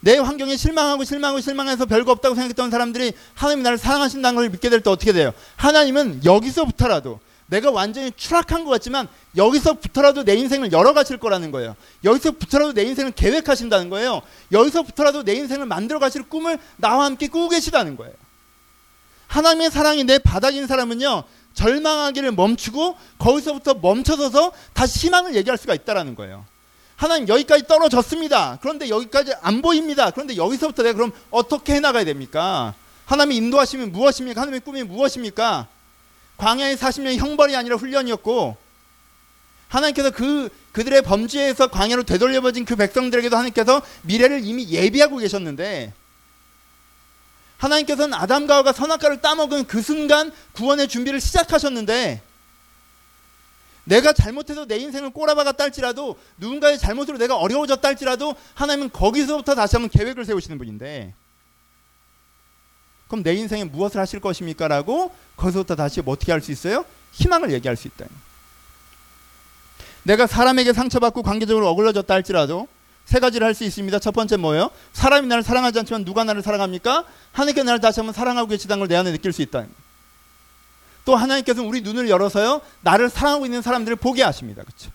내 0.00 0.16
환경에 0.16 0.56
실망하고 0.56 1.04
실망하고 1.04 1.40
실망해서 1.42 1.84
별거 1.84 2.12
없다고 2.12 2.34
생각했던 2.34 2.70
사람들이 2.70 3.12
하나님이 3.34 3.62
나를 3.62 3.76
사랑하신다는 3.76 4.36
걸 4.36 4.48
믿게 4.48 4.70
될 4.70 4.80
때 4.80 4.88
어떻게 4.88 5.12
돼요? 5.12 5.32
하나님은 5.56 6.24
여기서부터라도 6.24 7.20
내가 7.50 7.70
완전히 7.70 8.12
추락한 8.16 8.64
것 8.64 8.70
같지만 8.70 9.08
여기서부터라도 9.36 10.24
내 10.24 10.34
인생을 10.34 10.72
열어가실 10.72 11.18
거라는 11.18 11.50
거예요. 11.50 11.76
여기서부터라도 12.04 12.72
내 12.72 12.82
인생을 12.84 13.12
계획하신다는 13.12 13.90
거예요. 13.90 14.22
여기서부터라도 14.52 15.24
내 15.24 15.34
인생을 15.34 15.66
만들어 15.66 15.98
가실 15.98 16.22
꿈을 16.22 16.58
나와 16.76 17.04
함께 17.04 17.26
꾸고 17.26 17.48
계시다는 17.48 17.96
거예요. 17.96 18.14
하나님의 19.26 19.70
사랑이 19.70 20.04
내 20.04 20.18
바닥인 20.18 20.66
사람은요. 20.66 21.24
절망하기를 21.54 22.32
멈추고 22.32 22.96
거기서부터 23.18 23.74
멈춰서서 23.74 24.52
다시 24.72 25.06
희망을 25.06 25.34
얘기할 25.34 25.58
수가 25.58 25.74
있다라는 25.74 26.14
거예요. 26.14 26.44
하나님 26.94 27.28
여기까지 27.28 27.66
떨어졌습니다. 27.66 28.58
그런데 28.60 28.88
여기까지 28.88 29.32
안 29.42 29.62
보입니다. 29.62 30.10
그런데 30.10 30.36
여기서부터 30.36 30.82
내가 30.82 30.94
그럼 30.94 31.12
어떻게 31.30 31.74
해나가야 31.74 32.04
됩니까? 32.04 32.74
하나님이 33.06 33.36
인도하시면 33.38 33.90
무엇입니까? 33.90 34.40
하나님의 34.40 34.60
꿈이 34.60 34.82
무엇입니까? 34.84 35.66
광야의 36.40 36.76
40년이 36.78 37.18
형벌이 37.18 37.54
아니라 37.54 37.76
훈련이었고 37.76 38.56
하나님께서 39.68 40.10
그 40.10 40.48
그들의 40.72 41.02
범죄에서 41.02 41.68
광야로 41.68 42.04
되돌려버진 42.04 42.64
그 42.64 42.76
백성들에게도 42.76 43.36
하나님께서 43.36 43.82
미래를 44.02 44.40
이미 44.44 44.68
예비하고 44.70 45.18
계셨는데 45.18 45.92
하나님께서는 47.58 48.14
아담과 48.14 48.54
하와가 48.54 48.72
선악과를 48.72 49.20
따먹은 49.20 49.66
그 49.66 49.82
순간 49.82 50.32
구원의 50.52 50.88
준비를 50.88 51.20
시작하셨는데 51.20 52.22
내가 53.84 54.12
잘못해서 54.14 54.64
내 54.64 54.78
인생을 54.78 55.10
꼬라박았다 55.10 55.62
할지라도 55.62 56.18
누군가의 56.38 56.78
잘못으로 56.78 57.18
내가 57.18 57.36
어려워졌다 57.36 57.86
할지라도 57.86 58.34
하나님은 58.54 58.90
거기서부터 58.92 59.54
다시 59.54 59.76
한번 59.76 59.90
계획을 59.90 60.24
세우시는 60.24 60.56
분인데 60.56 61.12
그럼 63.10 63.24
내 63.24 63.34
인생에 63.34 63.64
무엇을 63.64 64.00
하실 64.00 64.20
것입니까? 64.20 64.68
라고 64.68 65.12
거기서부터 65.36 65.74
다시 65.74 66.00
뭐 66.00 66.14
어떻게 66.14 66.30
할 66.32 66.40
수 66.40 66.52
있어요? 66.52 66.84
희망을 67.12 67.50
얘기할 67.52 67.76
수 67.76 67.88
있다. 67.88 68.06
내가 70.04 70.26
사람에게 70.26 70.72
상처받고 70.72 71.22
관계적으로 71.22 71.68
어글러졌다 71.68 72.12
할지라도 72.14 72.68
세 73.04 73.18
가지를 73.18 73.46
할 73.46 73.54
수 73.54 73.64
있습니다. 73.64 73.98
첫 73.98 74.12
번째 74.12 74.36
뭐예요? 74.36 74.70
사람이 74.92 75.26
나를 75.26 75.42
사랑하지 75.42 75.80
않지만 75.80 76.04
누가 76.04 76.22
나를 76.22 76.40
사랑합니까? 76.42 77.04
하나님께 77.32 77.64
나를 77.64 77.80
다시 77.80 77.98
한번 78.00 78.14
사랑하고 78.14 78.48
계시다는 78.48 78.80
걸 78.80 78.88
내 78.88 78.94
안에 78.96 79.10
느낄 79.10 79.32
수 79.32 79.42
있다. 79.42 79.66
또 81.04 81.16
하나님께서는 81.16 81.68
우리 81.68 81.80
눈을 81.80 82.08
열어서요. 82.08 82.60
나를 82.82 83.10
사랑하고 83.10 83.44
있는 83.44 83.60
사람들을 83.62 83.96
보게 83.96 84.22
하십니다. 84.22 84.62
그렇죠? 84.62 84.90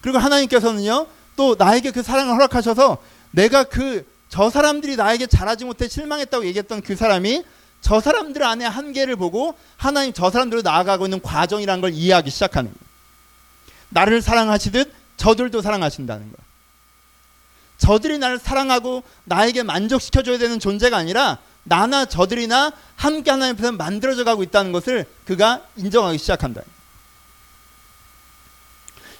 그리고 0.00 0.18
하나님께서는요. 0.18 1.06
또 1.36 1.56
나에게 1.58 1.90
그 1.90 2.02
사랑을 2.02 2.32
허락하셔서 2.34 2.98
내가 3.32 3.64
그 3.64 4.06
저 4.34 4.50
사람들이 4.50 4.96
나에게 4.96 5.28
잘하지 5.28 5.64
못해 5.64 5.86
실망했다고 5.86 6.44
얘기했던 6.46 6.82
그 6.82 6.96
사람이 6.96 7.44
저 7.80 8.00
사람들 8.00 8.42
안에 8.42 8.64
한계를 8.64 9.14
보고 9.14 9.56
하나님 9.76 10.12
저 10.12 10.28
사람들로 10.28 10.62
나아가고 10.62 11.06
있는 11.06 11.22
과정이라는 11.22 11.80
걸 11.80 11.92
이해하기 11.92 12.30
시작하는 12.30 12.72
거예요. 12.72 12.84
나를 13.90 14.20
사랑하시듯 14.20 14.92
저들도 15.18 15.62
사랑하신다는 15.62 16.22
거예요. 16.24 16.36
저들이 17.78 18.18
나를 18.18 18.40
사랑하고 18.40 19.04
나에게 19.22 19.62
만족시켜줘야 19.62 20.38
되는 20.38 20.58
존재가 20.58 20.96
아니라 20.96 21.38
나나 21.62 22.04
저들이나 22.04 22.72
함께 22.96 23.30
하나님 23.30 23.54
앞에서 23.54 23.70
만들어져 23.70 24.24
가고 24.24 24.42
있다는 24.42 24.72
것을 24.72 25.06
그가 25.26 25.62
인정하기 25.76 26.18
시작한다. 26.18 26.62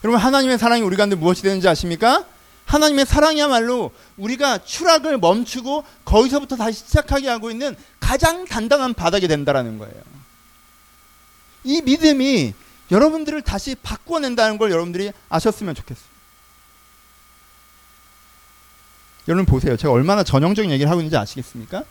여러분 0.03 0.21
하나님의 0.21 0.59
사랑이 0.59 0.83
우리 0.83 0.97
가운데 0.97 1.15
무엇이 1.15 1.43
되는지 1.43 1.69
아십니까? 1.69 2.25
하나님의 2.67 3.07
사랑이야말로 3.07 3.93
우리가 4.17 4.65
추락을 4.65 5.19
멈추고 5.19 5.85
거기서부터 6.05 6.57
다시 6.57 6.81
시작하게 6.81 7.29
하고 7.29 7.51
있는 7.51 7.77
가장 8.01 8.45
단단한 8.45 8.95
바닥이 8.95 9.29
된다라는 9.29 9.79
거예요. 9.79 9.95
이 11.65 11.81
믿음이 11.83 12.55
여러분들을 12.91 13.43
다시 13.43 13.75
바꿔낸다는 13.77 14.59
걸 14.59 14.71
여러분들이 14.71 15.13
아셨으면 15.29 15.75
좋겠어요. 15.75 16.15
여러분 19.29 19.47
보세요. 19.47 19.77
제가 19.77 19.93
얼마나 19.93 20.23
전형적인 20.23 20.71
얘기를 20.71 20.91
하고 20.91 21.01
있는지 21.01 21.17
아시겠습니까? 21.17 21.85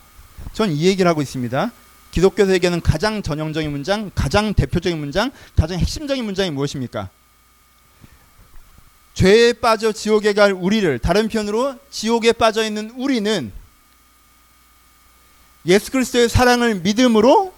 전 0.52 0.70
이 0.70 0.86
얘기를 0.86 1.08
하고 1.08 1.20
있습니다. 1.22 1.70
기독교에게는 2.12 2.80
가장 2.80 3.22
전형적인 3.22 3.70
문장, 3.72 4.10
가장 4.14 4.54
대표적인 4.54 4.98
문장, 4.98 5.32
가장 5.56 5.78
핵심적인 5.80 6.24
문장이 6.24 6.50
무엇입니까? 6.50 7.08
죄에 9.14 9.54
빠져 9.54 9.92
지옥에 9.92 10.32
갈 10.32 10.52
우리를 10.52 10.98
다른 10.98 11.28
편으로 11.28 11.76
지옥에 11.90 12.32
빠져 12.32 12.64
있는 12.64 12.90
우리는 12.90 13.52
예수 15.66 15.90
그리스도의 15.90 16.28
사랑을 16.28 16.74
믿음으로 16.76 17.54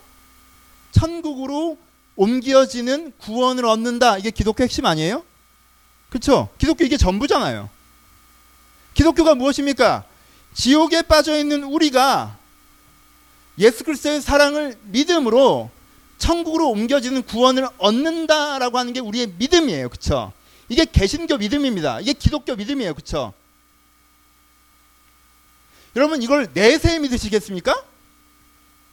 천국으로 0.92 1.78
옮겨지는 2.14 3.12
구원을 3.18 3.64
얻는다. 3.64 4.18
이게 4.18 4.30
기독교 4.30 4.62
핵심 4.62 4.86
아니에요? 4.86 5.24
그렇죠? 6.08 6.48
기독교 6.58 6.84
이게 6.84 6.96
전부잖아요. 6.96 7.68
기독교가 8.94 9.34
무엇입니까? 9.34 10.04
지옥에 10.54 11.02
빠져 11.02 11.38
있는 11.38 11.64
우리가 11.64 12.38
예수 13.58 13.84
그리스도의 13.84 14.20
사랑을 14.20 14.78
믿음으로 14.84 15.70
천국으로 16.18 16.70
옮겨지는 16.70 17.22
구원을 17.22 17.68
얻는다라고 17.78 18.78
하는 18.78 18.92
게 18.92 19.00
우리의 19.00 19.34
믿음이에요. 19.38 19.88
그렇죠? 19.88 20.32
이게 20.68 20.84
개신교 20.84 21.36
믿음입니다. 21.38 22.00
이게 22.00 22.12
기독교 22.12 22.54
믿음이에요. 22.56 22.94
그렇죠? 22.94 23.32
여러분 25.94 26.22
이걸 26.22 26.48
내세에 26.52 26.98
믿으시겠습니까? 26.98 27.84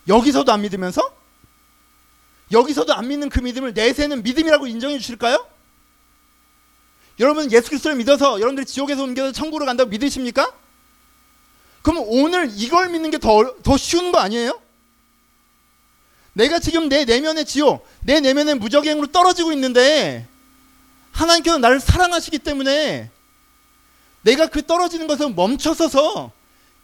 여기서도 0.08 0.52
안 0.52 0.62
믿으면서? 0.62 1.02
여기서도 2.52 2.94
안 2.94 3.08
믿는 3.08 3.30
그 3.30 3.40
믿음을 3.40 3.74
내세는 3.74 4.24
믿음이라고 4.24 4.68
인정해 4.68 4.98
주실까요? 5.00 5.46
여러분 7.20 7.52
예수 7.52 7.70
그리스도를 7.70 7.98
믿어서 7.98 8.36
여러분들이 8.40 8.66
지옥에서 8.66 9.04
옮겨서 9.04 9.32
천국으로 9.32 9.66
간다고 9.66 9.90
믿으십니까? 9.90 10.54
그럼 11.82 12.04
오늘 12.08 12.50
이걸 12.56 12.90
믿는 12.90 13.12
게 13.12 13.18
더 13.18 13.44
더 13.64 13.78
쉬운 13.78 14.12
거 14.12 14.20
아니에요? 14.20 14.60
내가 16.34 16.60
지금 16.60 16.90
내 16.90 17.06
내면의 17.06 17.46
지옥, 17.46 17.86
내 18.02 18.20
내면의 18.20 18.56
무적행으로 18.56 19.08
떨어지고 19.08 19.52
있는데 19.52 20.28
하나님께서 21.14 21.58
나를 21.60 21.80
사랑하시기 21.80 22.40
때문에 22.40 23.10
내가 24.24 24.48
그 24.48 24.66
떨어지는 24.66 25.08
것을 25.08 25.30
멈춰서서 25.34 26.32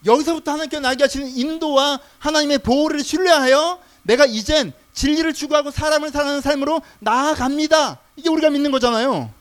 여기서부터 0.06 0.52
하나님께서 0.52 0.80
나에게 0.80 1.04
하시는 1.04 1.28
인도와 1.28 2.00
하나님의 2.18 2.58
보호를 2.60 3.04
신뢰하여 3.04 3.80
내가 4.02 4.24
이젠 4.24 4.72
진리를 4.94 5.32
추구하고 5.34 5.70
사람을 5.70 6.10
사랑하는 6.10 6.40
삶으로 6.40 6.80
나아갑니다. 7.00 7.98
이게 8.16 8.28
우리가 8.28 8.50
믿는 8.50 8.70
거잖아요. 8.70 9.32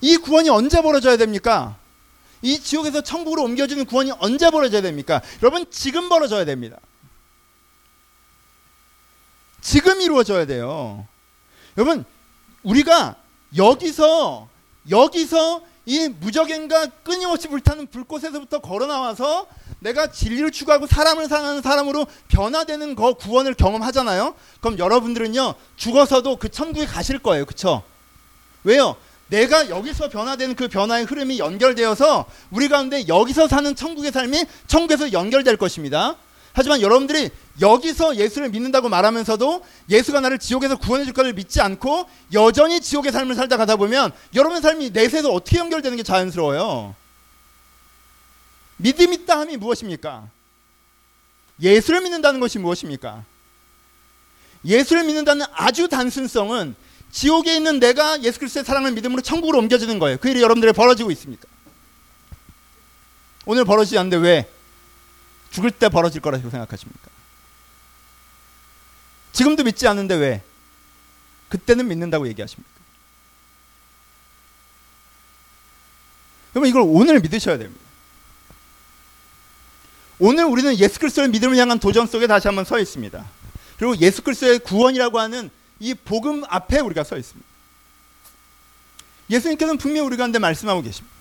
이 0.00 0.16
구원이 0.16 0.48
언제 0.48 0.80
벌어져야 0.82 1.16
됩니까? 1.16 1.76
이 2.42 2.60
지옥에서 2.60 3.00
천국으로 3.00 3.42
옮겨지는 3.44 3.86
구원이 3.86 4.12
언제 4.18 4.50
벌어져야 4.50 4.82
됩니까? 4.82 5.22
여러분 5.42 5.66
지금 5.70 6.08
벌어져야 6.08 6.44
됩니다. 6.44 6.76
지금 9.60 10.00
이루어져야 10.00 10.46
돼요. 10.46 11.08
여러분 11.76 12.04
우리가 12.62 13.16
여기서 13.56 14.48
여기서 14.90 15.62
이 15.84 16.08
무적행과 16.08 16.86
끊임없이 17.04 17.48
불타는 17.48 17.86
불꽃에서부터 17.88 18.58
걸어 18.60 18.86
나와서 18.86 19.46
내가 19.78 20.10
진리를 20.10 20.50
추구하고 20.50 20.86
사람을 20.86 21.28
사랑하는 21.28 21.62
사람으로 21.62 22.06
변화되는 22.28 22.96
거 22.96 23.14
구원을 23.14 23.54
경험하잖아요. 23.54 24.34
그럼 24.60 24.78
여러분들은요 24.78 25.54
죽어서도 25.76 26.36
그 26.36 26.48
천국에 26.48 26.86
가실 26.86 27.18
거예요, 27.20 27.44
그렇죠? 27.44 27.84
왜요? 28.64 28.96
내가 29.28 29.68
여기서 29.68 30.08
변화되는 30.08 30.56
그 30.56 30.68
변화의 30.68 31.04
흐름이 31.04 31.38
연결되어서 31.38 32.26
우리 32.50 32.68
가운데 32.68 33.06
여기서 33.06 33.48
사는 33.48 33.74
천국의 33.74 34.12
삶이 34.12 34.44
천국에서 34.66 35.12
연결될 35.12 35.56
것입니다. 35.56 36.16
하지만 36.56 36.80
여러분들이 36.80 37.28
여기서 37.60 38.16
예수를 38.16 38.48
믿는다고 38.48 38.88
말하면서도 38.88 39.62
예수가 39.90 40.20
나를 40.20 40.38
지옥에서 40.38 40.76
구원해 40.76 41.04
줄 41.04 41.12
것을 41.12 41.34
믿지 41.34 41.60
않고 41.60 42.08
여전히 42.32 42.80
지옥의 42.80 43.12
삶을 43.12 43.34
살다 43.34 43.58
가다 43.58 43.76
보면 43.76 44.10
여러분의 44.34 44.62
삶이 44.62 44.88
내세에서 44.88 45.30
어떻게 45.30 45.58
연결되는 45.58 45.98
게 45.98 46.02
자연스러워요. 46.02 46.94
믿음 48.78 49.12
있다 49.12 49.38
함이 49.40 49.58
무엇입니까? 49.58 50.30
예수를 51.60 52.00
믿는다는 52.00 52.40
것이 52.40 52.58
무엇입니까? 52.58 53.22
예수를 54.64 55.04
믿는다는 55.04 55.44
아주 55.52 55.88
단순성은 55.88 56.74
지옥에 57.12 57.54
있는 57.54 57.80
내가 57.80 58.22
예수 58.22 58.38
그리스도의 58.38 58.64
사랑을 58.64 58.92
믿음으로 58.92 59.20
천국으로 59.20 59.58
옮겨지는 59.58 59.98
거예요. 59.98 60.16
그 60.16 60.30
일이 60.30 60.40
여러분들에 60.40 60.72
벌어지고 60.72 61.10
있습니까? 61.10 61.46
오늘 63.44 63.66
벌어지지 63.66 63.98
않는데 63.98 64.16
왜 64.16 64.55
죽을 65.50 65.70
때 65.70 65.88
벌어질 65.88 66.20
거라고 66.20 66.50
생각하십니까? 66.50 67.10
지금도 69.32 69.64
믿지 69.64 69.86
않는데 69.86 70.14
왜 70.14 70.42
그때는 71.48 71.88
믿는다고 71.88 72.26
얘기하십니까? 72.28 72.76
그러면 76.52 76.70
이걸 76.70 76.82
오늘 76.86 77.20
믿으셔야 77.20 77.58
됩니다. 77.58 77.84
오늘 80.18 80.44
우리는 80.44 80.78
예수 80.78 80.98
그리스도의 80.98 81.28
믿음을 81.28 81.56
향한 81.58 81.78
도전 81.78 82.06
속에 82.06 82.26
다시 82.26 82.48
한번 82.48 82.64
서 82.64 82.78
있습니다. 82.78 83.26
그리고 83.78 83.96
예수 83.98 84.22
그리스도의 84.22 84.60
구원이라고 84.60 85.18
하는 85.20 85.50
이 85.78 85.92
복음 85.92 86.42
앞에 86.48 86.80
우리가 86.80 87.04
서 87.04 87.18
있습니다. 87.18 87.46
예수님께서는 89.28 89.76
분명히 89.76 90.06
우리 90.06 90.16
가운데 90.16 90.38
말씀하고 90.38 90.80
계십니다. 90.80 91.15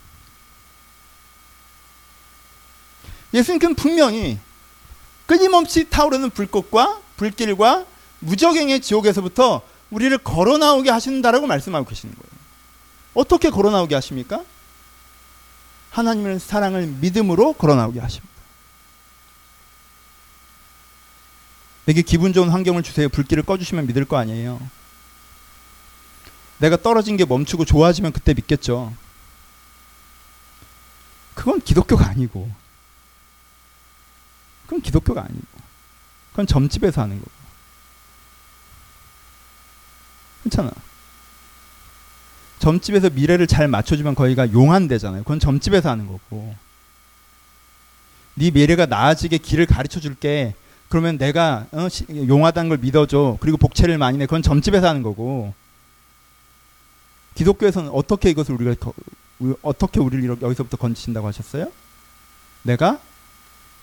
예수님께서는 3.36 3.76
분명히 3.76 4.40
끊임없이 5.26 5.90
타오르는 5.90 6.32
불꽃과 6.32 7.02
불길과 7.18 7.86
무적행의 8.20 8.82
지옥에서부터 8.82 9.62
우리를 9.92 10.18
걸어 10.20 10.58
나오게 10.58 10.90
하신다라고 10.90 11.46
말씀하고 11.46 11.86
계시는 11.86 12.16
거예요. 12.16 12.36
어떻게 13.14 13.50
걸어 13.50 13.72
나오게 13.72 13.94
하십니까? 13.96 14.44
하나님의 15.92 16.40
사랑을 16.40 16.88
믿음으로 16.88 17.54
걸어 17.54 17.76
나오게 17.76 18.00
하십니다. 18.00 18.34
내게 21.86 22.02
기분 22.02 22.34
좋은 22.34 22.50
환경을 22.50 22.84
주세요. 22.84 23.08
불길을 23.10 23.44
꺼주시면 23.44 23.88
믿을 23.88 24.06
거 24.06 24.18
아니에요. 24.18 24.60
내가 26.58 26.78
떨어진 26.78 27.16
게 27.16 27.26
멈추고 27.26 27.66
좋아지면 27.66 28.12
그때 28.12 28.34
믿겠죠. 28.34 28.94
그건 31.36 31.62
기독교가 31.62 32.08
아니고. 32.08 32.65
그건 34.66 34.82
기독교가 34.82 35.22
아니고. 35.22 35.46
그건 36.32 36.48
점집에서 36.48 37.02
하는 37.02 37.18
거고. 37.20 37.32
괜찮아. 40.44 40.72
점집에서 42.60 43.10
미래를 43.10 43.48
잘 43.48 43.68
맞춰주면 43.68 44.16
거기가 44.16 44.52
용한대잖아요. 44.52 45.24
그건 45.24 45.40
점집에서 45.40 45.90
하는 45.90 46.08
거고. 46.08 46.56
네 48.36 48.52
미래가 48.52 48.86
나아지게 48.86 49.38
길을 49.38 49.66
가르쳐 49.66 50.00
줄게. 50.00 50.56
그러면 50.90 51.18
내가 51.18 51.68
어, 51.72 51.88
용하다는 52.10 52.70
걸 52.70 52.78
믿어줘. 52.80 53.38
그리고 53.40 53.58
복채를 53.58 53.98
많이 53.98 54.18
내. 54.18 54.26
그건 54.26 54.42
점집에서 54.42 54.88
하는 54.88 55.04
거고. 55.04 55.54
기독교에서는 57.36 57.90
어떻게 57.92 58.30
이것을 58.30 58.56
우리가 58.56 58.92
어떻게 59.62 60.00
우리를 60.00 60.42
여기서부터 60.42 60.78
건지신다고 60.78 61.28
하셨어요? 61.28 61.72
내가 62.64 63.00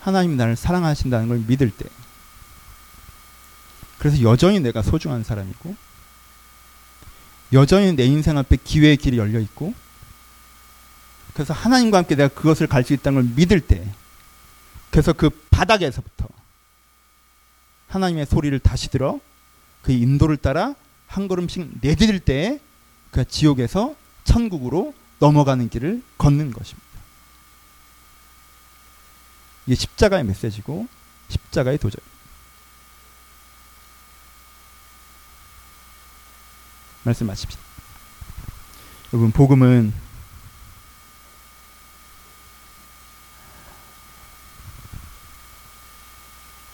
하나님 0.03 0.37
나를 0.37 0.57
사랑하신다는 0.57 1.29
걸 1.29 1.39
믿을 1.47 1.71
때. 1.71 1.89
그래서 3.99 4.21
여전히 4.23 4.59
내가 4.59 4.83
소중한 4.83 5.23
사람이고 5.23 5.77
여전히 7.53 7.93
내 7.93 8.05
인생 8.05 8.37
앞에 8.37 8.57
기회의 8.65 8.97
길이 8.97 9.17
열려 9.17 9.39
있고 9.39 9.73
그래서 11.35 11.55
하나님과 11.55 11.99
함께 11.99 12.17
내가 12.17 12.29
그것을 12.35 12.67
갈 12.67 12.83
수 12.83 12.95
있다는 12.95 13.23
걸 13.23 13.33
믿을 13.37 13.61
때 13.61 13.89
그래서 14.91 15.13
그 15.13 15.31
바닥에서부터 15.51 16.27
하나님의 17.89 18.27
소리를 18.27 18.59
다시 18.59 18.91
들어 18.91 19.21
그 19.83 19.93
인도를 19.93 20.37
따라 20.37 20.75
한 21.07 21.29
걸음씩 21.29 21.79
내디딜 21.81 22.21
때그 22.21 23.25
지옥에서 23.29 23.95
천국으로 24.25 24.95
넘어가는 25.21 25.69
길을 25.69 26.03
걷는 26.19 26.51
것입니다. 26.51 26.92
이게 29.73 29.81
십자가의 29.81 30.25
메시지고 30.25 30.87
십자가의 31.31 31.79
도전. 31.79 31.99
말씀 37.05 37.27
마칩시다. 37.27 37.59
여러분 39.15 39.33
복음은 39.33 39.95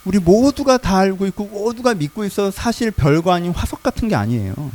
우리 0.04 0.18
모두가 0.18 0.78
다 0.78 0.98
알고 0.98 1.26
있고 1.26 1.46
모두가 1.46 1.94
믿고 1.94 2.24
있어 2.24 2.50
사실 2.50 2.90
별거 2.90 3.32
아닌 3.32 3.52
화석 3.52 3.84
같은 3.84 4.08
게 4.08 4.16
아니에요. 4.16 4.72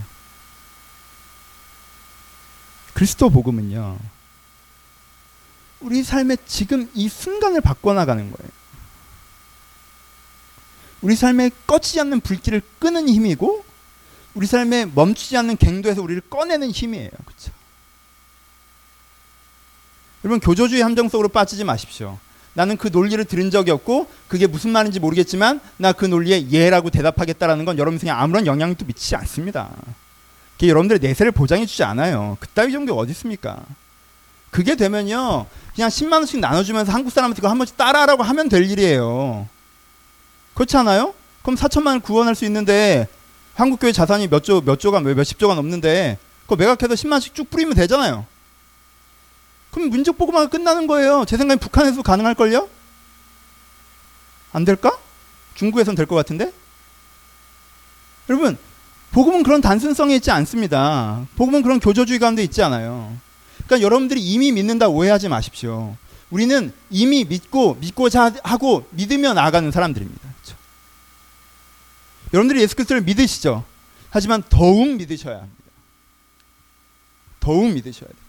그리스도 2.93 3.29
복음은요. 3.29 3.99
우리 5.83 6.01
삶의 6.03 6.37
지금 6.47 6.89
이 6.93 7.09
순간을 7.09 7.61
바꿔나가는 7.61 8.23
거예요. 8.23 8.51
우리 11.01 11.15
삶에 11.15 11.51
꺼지지 11.67 11.99
않는 11.99 12.21
불길을 12.21 12.61
끄는 12.79 13.09
힘이고 13.09 13.63
우리 14.33 14.47
삶에 14.47 14.85
멈추지 14.85 15.37
않는 15.37 15.57
갱도에서 15.57 16.01
우리를 16.01 16.21
꺼내는 16.29 16.71
힘이에요. 16.71 17.09
그렇죠? 17.25 17.51
여러분 20.23 20.39
교조주의 20.39 20.81
함정 20.81 21.09
속으로 21.09 21.27
빠지지 21.27 21.65
마십시오. 21.65 22.17
나는 22.53 22.77
그 22.77 22.87
논리를 22.87 23.23
들은 23.25 23.51
적이 23.51 23.71
없고 23.71 24.07
그게 24.27 24.47
무슨 24.47 24.71
말인지 24.71 24.99
모르겠지만 24.99 25.59
나 25.77 25.91
그 25.91 26.05
논리에 26.05 26.49
예라고 26.49 26.89
대답하겠다라는 26.89 27.65
건 27.65 27.77
여러분 27.77 27.99
생에 27.99 28.11
아무런 28.11 28.45
영향도 28.45 28.85
미치지 28.85 29.15
않습니다. 29.17 29.71
그게 30.53 30.69
여러분들의 30.69 30.99
내세를 31.01 31.31
보장해 31.33 31.65
주지 31.65 31.83
않아요. 31.83 32.37
그따위 32.39 32.71
종교 32.71 32.93
어디 32.93 33.11
있습니까? 33.11 33.63
그게 34.53 34.75
되면요. 34.75 35.47
그냥 35.75 35.89
10만 35.89 36.13
원씩 36.13 36.39
나눠주면서 36.39 36.91
한국 36.91 37.11
사람한테 37.11 37.37
그거 37.41 37.49
한 37.49 37.57
번씩 37.57 37.75
따라하라고 37.75 38.23
하면 38.23 38.47
될 38.47 38.69
일이에요. 38.69 39.47
그렇지 40.53 40.77
않아요? 40.77 41.13
그럼 41.41 41.57
4천만 41.57 41.87
원 41.87 41.99
구원할 42.01 42.35
수 42.35 42.45
있는데 42.45 43.07
한국 43.55 43.79
교회 43.79 43.91
자산이 43.91 44.27
몇 44.29 44.43
조, 44.43 44.61
몇 44.61 44.79
조가, 44.79 45.01
몇 45.01 45.23
십 45.23 45.39
조가 45.39 45.55
넘는데 45.55 46.17
그거 46.43 46.55
매각해서 46.55 46.93
10만 46.93 47.13
원씩 47.13 47.35
쭉 47.35 47.49
뿌리면 47.49 47.73
되잖아요. 47.75 48.25
그럼 49.71 49.89
문적 49.89 50.17
보고만 50.17 50.49
끝나는 50.49 50.85
거예요. 50.85 51.25
제 51.27 51.35
생각엔 51.35 51.57
북한에서 51.57 52.03
가능할 52.03 52.35
걸요? 52.35 52.69
안 54.53 54.63
될까? 54.65 54.95
중국에선 55.55 55.95
될 55.95 56.05
것 56.05 56.15
같은데? 56.15 56.53
여러분, 58.29 58.57
복음은 59.11 59.41
그런 59.43 59.61
단순성이 59.61 60.15
있지 60.17 60.29
않습니다. 60.29 61.25
복음은 61.35 61.63
그런 61.63 61.79
교조주의 61.79 62.19
가운데 62.19 62.43
있지 62.43 62.61
않아요. 62.61 63.15
그러니까 63.73 63.86
여러분들이 63.86 64.21
이미 64.21 64.51
믿는다 64.51 64.88
오해하지 64.88 65.29
마십시오. 65.29 65.95
우리는 66.29 66.73
이미 66.89 67.25
믿고 67.25 67.75
믿고자 67.75 68.33
하고 68.43 68.86
믿으며 68.91 69.33
나아가는 69.33 69.69
사람들입니다. 69.71 70.21
그렇죠? 70.21 70.57
여러분들이 72.33 72.62
예수 72.62 72.75
그리스도를 72.75 73.01
믿으시죠. 73.01 73.63
하지만 74.09 74.43
더욱 74.49 74.95
믿으셔야 74.95 75.38
합니다. 75.38 75.63
더욱 77.39 77.71
믿으셔야 77.73 78.07
돼요. 78.07 78.23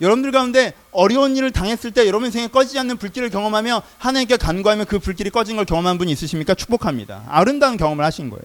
여러분들 0.00 0.30
가운데 0.30 0.74
어려운 0.92 1.36
일을 1.36 1.50
당했을 1.50 1.90
때 1.90 2.06
여러분 2.06 2.30
생에 2.30 2.46
꺼지지 2.48 2.78
않는 2.78 2.98
불길을 2.98 3.30
경험하며 3.30 3.82
하나님께 3.98 4.36
간구하며 4.36 4.84
그 4.84 4.98
불길이 5.00 5.30
꺼진 5.30 5.56
걸 5.56 5.64
경험한 5.64 5.98
분이 5.98 6.12
있으십니까? 6.12 6.54
축복합니다. 6.54 7.24
아름다운 7.28 7.76
경험을 7.76 8.04
하신 8.04 8.30
거예요. 8.30 8.42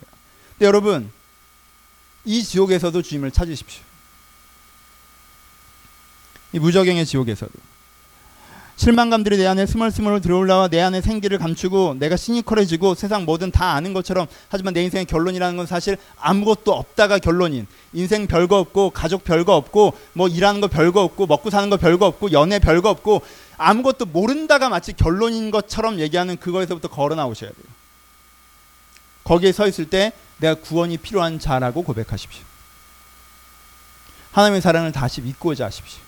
근데 0.51 0.65
여러분 0.65 1.11
이 2.25 2.43
지옥에서도 2.43 2.99
주님을 3.01 3.31
찾으십시오. 3.31 3.92
이 6.53 6.59
무적행의 6.59 7.05
지옥에서도 7.05 7.51
실망감들이 8.75 9.37
내 9.37 9.45
안에 9.45 9.65
스멀스멀 9.65 10.19
들어올라와 10.21 10.67
내 10.67 10.81
안에 10.81 11.01
생기를 11.01 11.37
감추고 11.37 11.95
내가 11.99 12.17
시니컬해지고 12.17 12.95
세상 12.95 13.23
뭐든 13.25 13.51
다 13.51 13.73
아는 13.73 13.93
것처럼 13.93 14.27
하지만 14.49 14.73
내 14.73 14.83
인생의 14.83 15.05
결론이라는 15.05 15.57
건 15.57 15.65
사실 15.67 15.97
아무것도 16.19 16.73
없다가 16.73 17.19
결론인 17.19 17.67
인생 17.93 18.25
별거 18.25 18.57
없고 18.57 18.89
가족 18.89 19.23
별거 19.23 19.55
없고 19.55 19.93
뭐 20.13 20.27
일하는 20.27 20.59
거 20.59 20.67
별거 20.67 21.03
없고 21.03 21.27
먹고 21.27 21.49
사는 21.49 21.69
거 21.69 21.77
별거 21.77 22.07
없고 22.07 22.31
연애 22.31 22.59
별거 22.59 22.89
없고 22.89 23.21
아무것도 23.57 24.05
모른다가 24.07 24.69
마치 24.69 24.93
결론인 24.93 25.51
것처럼 25.51 25.99
얘기하는 25.99 26.37
그거에서부터 26.37 26.87
걸어 26.87 27.15
나오셔야 27.15 27.51
돼요. 27.51 27.65
거기에 29.23 29.51
서 29.51 29.67
있을 29.67 29.89
때 29.89 30.11
내가 30.37 30.55
구원이 30.55 30.97
필요한 30.97 31.39
자라고 31.39 31.83
고백하십시오. 31.83 32.43
하나님의 34.31 34.61
사랑을 34.61 34.91
다시 34.91 35.21
믿고자 35.21 35.65
하십시오. 35.65 36.01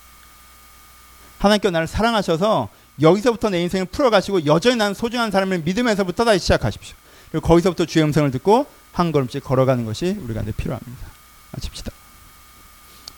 하나님께 1.38 1.70
나를 1.70 1.86
사랑하셔서 1.86 2.68
여기서부터 3.00 3.50
내 3.50 3.62
인생을 3.62 3.86
풀어가시고 3.86 4.46
여전히 4.46 4.76
나는 4.76 4.94
소중한 4.94 5.30
사람을 5.30 5.60
믿으면서부터 5.60 6.24
다시 6.24 6.38
시작하십시오. 6.40 6.96
그리고 7.30 7.46
거기서부터 7.46 7.84
주의 7.84 8.04
음성을 8.04 8.30
듣고 8.30 8.66
한 8.92 9.12
걸음씩 9.12 9.44
걸어가는 9.44 9.84
것이 9.84 10.16
우리가 10.22 10.42
늘 10.42 10.52
필요합니다. 10.52 11.06
마칩시다. 11.52 11.92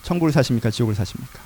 천국을 0.02 0.32
사십니까? 0.32 0.70
지옥을 0.70 0.94
사십니까? 0.94 1.38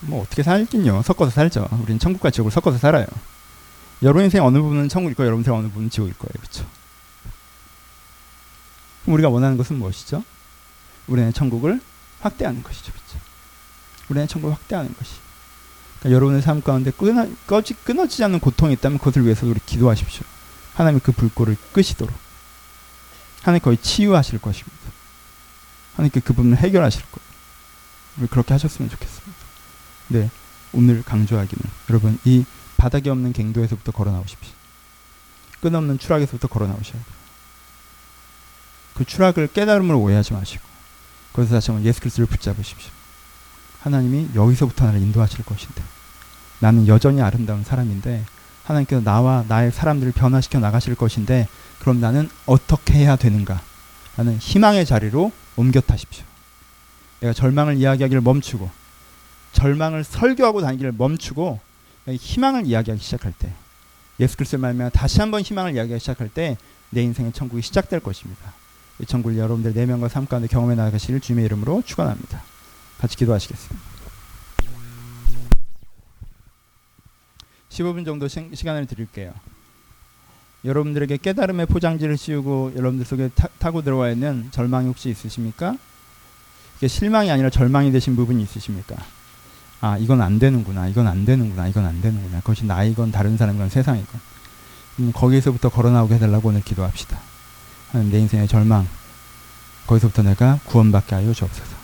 뭐 0.00 0.22
어떻게 0.22 0.42
살긴요. 0.42 1.02
섞어서 1.02 1.30
살죠. 1.30 1.68
우리는 1.82 1.98
천국과 1.98 2.30
지옥을 2.30 2.50
섞어서 2.52 2.78
살아요. 2.78 3.06
여러분 4.02 4.24
인생 4.24 4.44
어느 4.44 4.58
부분은 4.58 4.88
천국일 4.88 5.16
거예요. 5.16 5.28
여러분 5.28 5.40
인생 5.40 5.54
어느 5.54 5.68
부분은 5.68 5.88
지옥일 5.88 6.14
거예요. 6.18 6.32
그렇죠? 6.38 6.66
우리가 9.06 9.28
원하는 9.28 9.56
것은 9.56 9.76
무엇이죠? 9.78 10.22
우리의 11.06 11.32
천국을 11.32 11.80
확대하는 12.20 12.62
것이죠. 12.62 12.92
그렇죠? 12.92 13.25
우리의 14.08 14.28
천국을 14.28 14.54
확대하는 14.54 14.94
것이. 14.94 15.12
그러니까 15.98 16.16
여러분의 16.16 16.42
삶 16.42 16.62
가운데 16.62 16.90
끊어, 16.90 17.28
꺼지, 17.46 17.74
끊어지지 17.74 18.24
않는 18.24 18.40
고통이 18.40 18.74
있다면 18.74 18.98
그것을 18.98 19.24
위해서 19.24 19.46
우리 19.46 19.58
기도하십시오. 19.64 20.24
하나님이 20.74 21.00
그 21.02 21.12
불꽃을 21.12 21.56
끄시도록. 21.72 22.14
하나님 23.42 23.62
거의 23.62 23.76
치유하실 23.78 24.40
것입니다. 24.40 24.76
하나님께 25.94 26.20
그 26.20 26.32
부분을 26.34 26.58
해결하실 26.58 27.02
거예요. 27.02 27.26
우리 28.18 28.26
그렇게 28.26 28.52
하셨으면 28.54 28.90
좋겠습니다. 28.90 29.32
네, 30.08 30.30
오늘 30.72 31.02
강조하기는 31.02 31.64
여러분 31.90 32.18
이 32.24 32.44
바닥이 32.76 33.08
없는 33.08 33.32
갱도에서부터 33.32 33.92
걸어 33.92 34.12
나오십시오. 34.12 34.52
끝없는 35.60 35.98
추락에서부터 35.98 36.48
걸어 36.48 36.66
나오셔야 36.66 36.92
돼요. 36.92 37.16
그 38.94 39.04
추락을 39.04 39.48
깨달음으로 39.48 40.00
오해하지 40.00 40.32
마시고 40.32 40.62
거기서 41.32 41.54
다시 41.54 41.70
한번 41.70 41.86
예수 41.86 42.00
그리스도를 42.00 42.26
붙잡으십시오. 42.26 42.95
하나님이 43.86 44.30
여기서부터 44.34 44.84
나를 44.86 45.00
인도하실 45.00 45.44
것인데 45.44 45.82
나는 46.58 46.88
여전히 46.88 47.22
아름다운 47.22 47.62
사람인데 47.62 48.24
하나님께서 48.64 49.00
나와 49.02 49.44
나의 49.46 49.70
사람들을 49.70 50.12
변화시켜 50.12 50.58
나가실 50.58 50.96
것인데 50.96 51.46
그럼 51.78 52.00
나는 52.00 52.28
어떻게 52.46 52.94
해야 52.94 53.14
되는가? 53.14 53.60
나는 54.16 54.38
희망의 54.38 54.86
자리로 54.86 55.30
옮겨 55.54 55.80
타십시오. 55.80 56.24
내가 57.20 57.32
절망을 57.32 57.76
이야기하기를 57.76 58.20
멈추고 58.22 58.68
절망을 59.52 60.02
설교하고 60.02 60.62
다니기를 60.62 60.92
멈추고 60.92 61.60
희망을 62.08 62.66
이야기하기 62.66 63.00
시작할 63.00 63.32
때 63.38 63.52
예수 64.18 64.36
그리스도의 64.36 64.60
말면 64.60 64.90
다시 64.92 65.20
한번 65.20 65.42
희망을 65.42 65.74
이야기하기 65.74 66.00
시작할 66.00 66.28
때 66.28 66.56
내 66.90 67.02
인생의 67.02 67.32
천국이 67.32 67.62
시작될 67.62 68.00
것입니다. 68.00 68.52
이 68.98 69.06
천국을 69.06 69.36
여러분들 69.38 69.74
내면과 69.74 70.08
삶 70.08 70.26
가운데 70.26 70.48
경험해 70.48 70.76
나가시를 70.76 71.20
주님의 71.20 71.44
이름으로 71.46 71.82
축원합니다. 71.84 72.42
같이 72.98 73.16
기도하시겠습니다. 73.16 73.86
15분 77.70 78.04
정도 78.04 78.26
시, 78.28 78.40
간을 78.64 78.86
드릴게요. 78.86 79.32
여러분들에게 80.64 81.18
깨달음의 81.18 81.66
포장지를 81.66 82.16
씌우고 82.16 82.72
여러분들 82.74 83.04
속에 83.06 83.30
타, 83.58 83.70
고 83.70 83.82
들어와 83.82 84.10
있는 84.10 84.50
절망이 84.50 84.88
혹시 84.88 85.10
있으십니까? 85.10 85.76
이게 86.78 86.88
실망이 86.88 87.30
아니라 87.30 87.50
절망이 87.50 87.92
되신 87.92 88.16
부분이 88.16 88.42
있으십니까? 88.42 88.96
아, 89.80 89.98
이건 89.98 90.22
안 90.22 90.38
되는구나. 90.38 90.88
이건 90.88 91.06
안 91.06 91.24
되는구나. 91.24 91.68
이건 91.68 91.84
안 91.84 92.00
되는구나. 92.00 92.40
그것이 92.40 92.64
나이건 92.64 93.12
다른 93.12 93.36
사람이건 93.36 93.68
세상이건. 93.68 94.20
음, 95.00 95.12
거기에서부터 95.12 95.68
걸어나오게 95.68 96.14
해달라고 96.14 96.48
오늘 96.48 96.62
기도합시다. 96.62 97.18
하나님 97.90 98.12
내 98.12 98.18
인생의 98.20 98.48
절망 98.48 98.88
거기서부터 99.86 100.22
내가 100.22 100.58
구원받게 100.64 101.14
하여 101.14 101.32
주옵소서. 101.32 101.75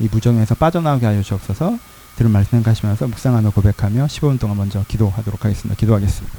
이 0.00 0.08
무정에서 0.10 0.54
빠져나오게 0.54 1.06
하여 1.06 1.22
주옵소서. 1.22 1.78
들은 2.16 2.30
말씀 2.30 2.62
가시면서 2.62 3.08
묵상하며 3.08 3.50
고백하며 3.50 4.06
15분 4.06 4.38
동안 4.38 4.56
먼저 4.56 4.84
기도하도록 4.86 5.44
하겠습니다. 5.44 5.76
기도하겠습니다. 5.78 6.38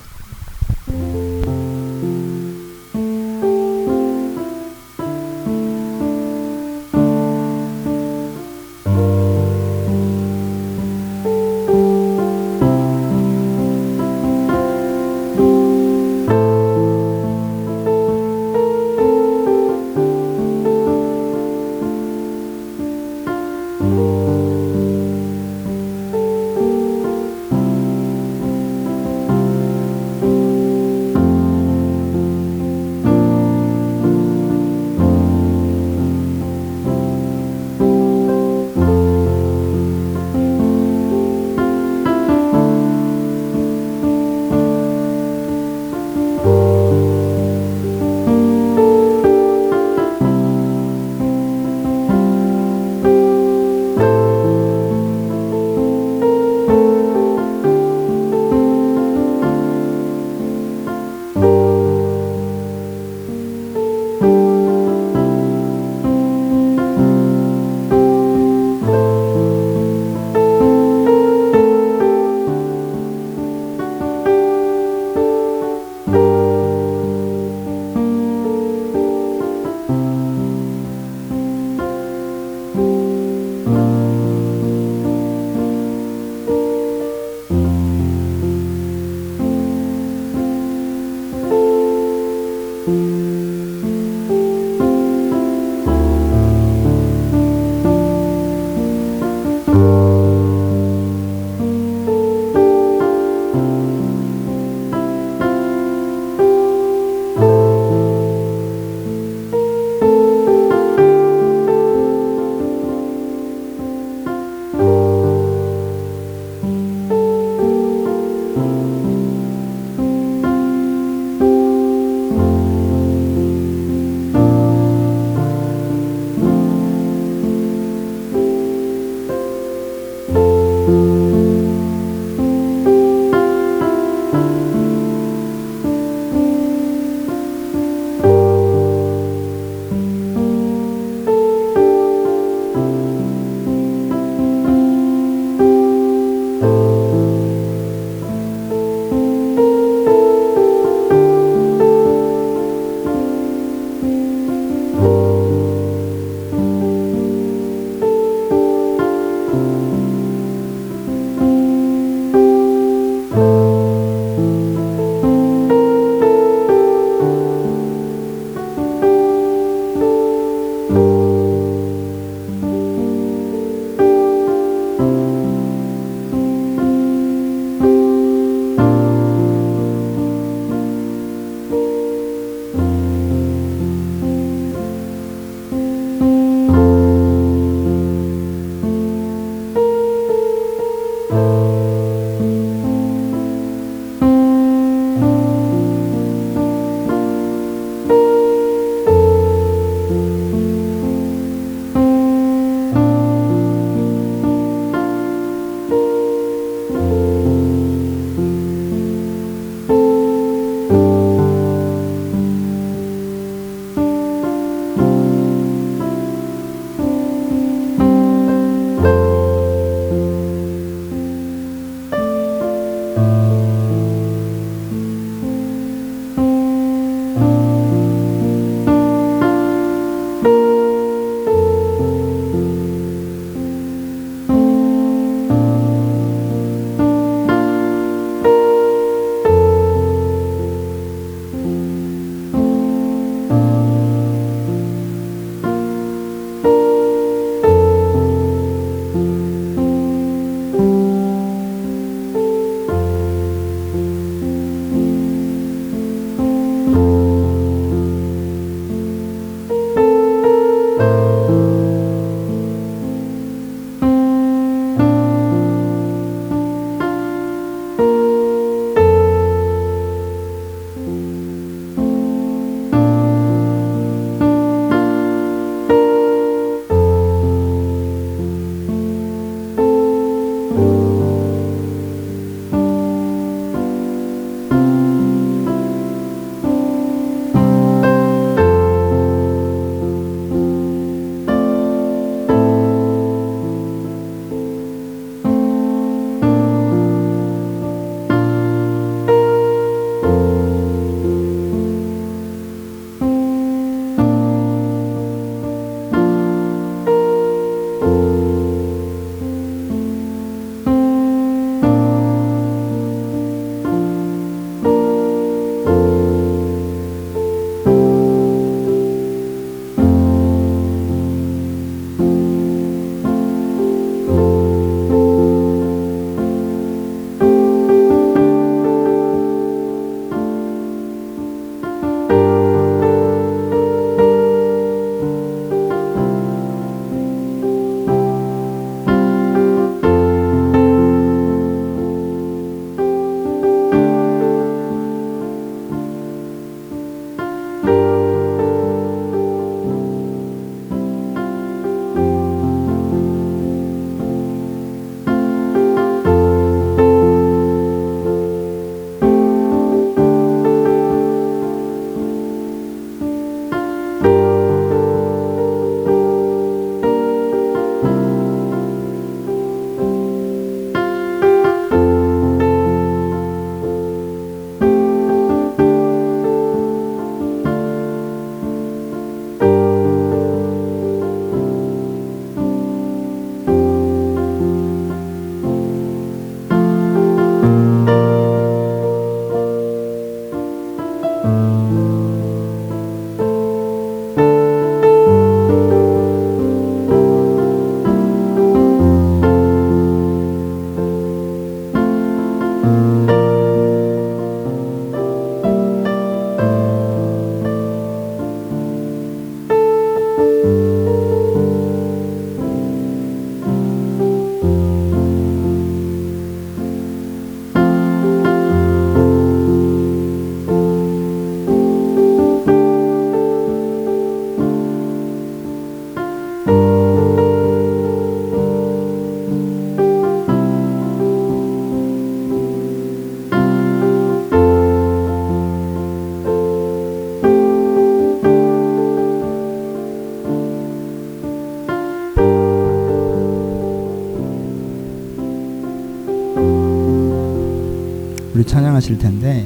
찬양하실 448.65 449.17
텐데 449.19 449.65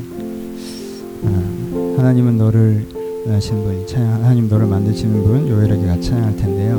어, 1.23 1.95
하나님은 1.97 2.37
너를 2.37 2.85
하신 3.27 3.63
분, 3.63 3.85
찬양, 3.87 4.13
하나님 4.23 4.47
너를 4.47 4.65
만드시는 4.67 5.23
분 5.23 5.47
요엘에게 5.47 5.85
같이 5.87 6.09
찬양할 6.09 6.35
텐데요. 6.37 6.77